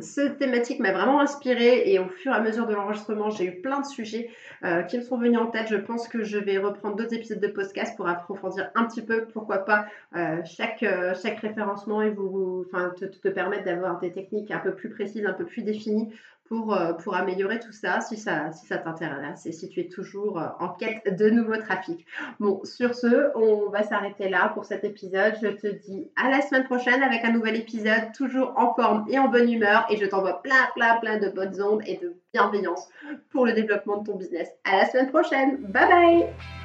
Cette 0.00 0.38
thématique 0.38 0.80
m'a 0.80 0.90
vraiment 0.90 1.20
inspirée 1.20 1.88
et 1.92 2.00
au 2.00 2.08
fur 2.08 2.32
et 2.32 2.34
à 2.34 2.40
mesure 2.40 2.66
de 2.66 2.74
l'enregistrement, 2.74 3.30
j'ai 3.30 3.44
eu 3.44 3.60
plein 3.60 3.80
de 3.80 3.86
sujets 3.86 4.28
euh, 4.64 4.82
qui 4.82 4.98
me 4.98 5.02
sont 5.02 5.16
venus 5.18 5.38
en 5.38 5.46
tête. 5.46 5.68
Je 5.68 5.76
pense 5.76 6.08
que 6.08 6.24
je 6.24 6.36
vais 6.36 6.58
reprendre 6.58 6.96
d'autres 6.96 7.14
épisodes 7.14 7.38
de 7.38 7.46
podcast 7.46 7.96
pour 7.96 8.08
approfondir 8.08 8.70
un 8.74 8.86
petit 8.86 9.02
peu, 9.02 9.26
pourquoi 9.26 9.58
pas, 9.58 9.86
euh, 10.16 10.42
chaque, 10.44 10.82
euh, 10.82 11.14
chaque 11.22 11.38
référencement 11.38 12.02
et 12.02 12.10
vous, 12.10 12.66
te, 12.98 13.04
te 13.04 13.28
permettre 13.28 13.64
d'avoir 13.64 14.00
des 14.00 14.10
techniques 14.10 14.50
un 14.50 14.58
peu 14.58 14.74
plus 14.74 14.90
précises, 14.90 15.24
un 15.26 15.32
peu 15.32 15.44
plus 15.44 15.62
définies 15.62 16.12
pour, 16.54 16.74
euh, 16.74 16.92
pour 16.92 17.16
améliorer 17.16 17.58
tout 17.58 17.72
ça 17.72 18.00
si 18.00 18.16
ça, 18.16 18.52
si 18.52 18.66
ça 18.66 18.78
t'intéresse 18.78 19.44
et 19.46 19.52
si 19.52 19.68
tu 19.68 19.80
es 19.80 19.88
toujours 19.88 20.38
euh, 20.38 20.46
en 20.60 20.68
quête 20.68 21.02
de 21.18 21.28
nouveaux 21.28 21.56
trafics. 21.56 22.06
Bon, 22.38 22.60
sur 22.64 22.94
ce, 22.94 23.36
on 23.36 23.70
va 23.70 23.82
s'arrêter 23.82 24.28
là 24.28 24.50
pour 24.54 24.64
cet 24.64 24.84
épisode. 24.84 25.34
Je 25.42 25.48
te 25.48 25.66
dis 25.66 26.08
à 26.14 26.30
la 26.30 26.42
semaine 26.42 26.64
prochaine 26.64 27.02
avec 27.02 27.24
un 27.24 27.32
nouvel 27.32 27.56
épisode, 27.56 28.12
toujours 28.16 28.52
en 28.56 28.72
forme 28.74 29.04
et 29.08 29.18
en 29.18 29.28
bonne 29.28 29.50
humeur. 29.50 29.84
Et 29.90 29.96
je 29.96 30.06
t'envoie 30.06 30.42
plein, 30.42 30.68
plein, 30.76 30.96
plein 30.98 31.18
de 31.18 31.28
bonnes 31.28 31.60
ondes 31.60 31.82
et 31.86 31.96
de 31.96 32.14
bienveillance 32.32 32.88
pour 33.30 33.46
le 33.46 33.52
développement 33.52 33.98
de 33.98 34.06
ton 34.06 34.16
business. 34.16 34.48
À 34.64 34.76
la 34.76 34.86
semaine 34.86 35.10
prochaine. 35.10 35.56
Bye 35.58 35.88
bye 35.88 36.63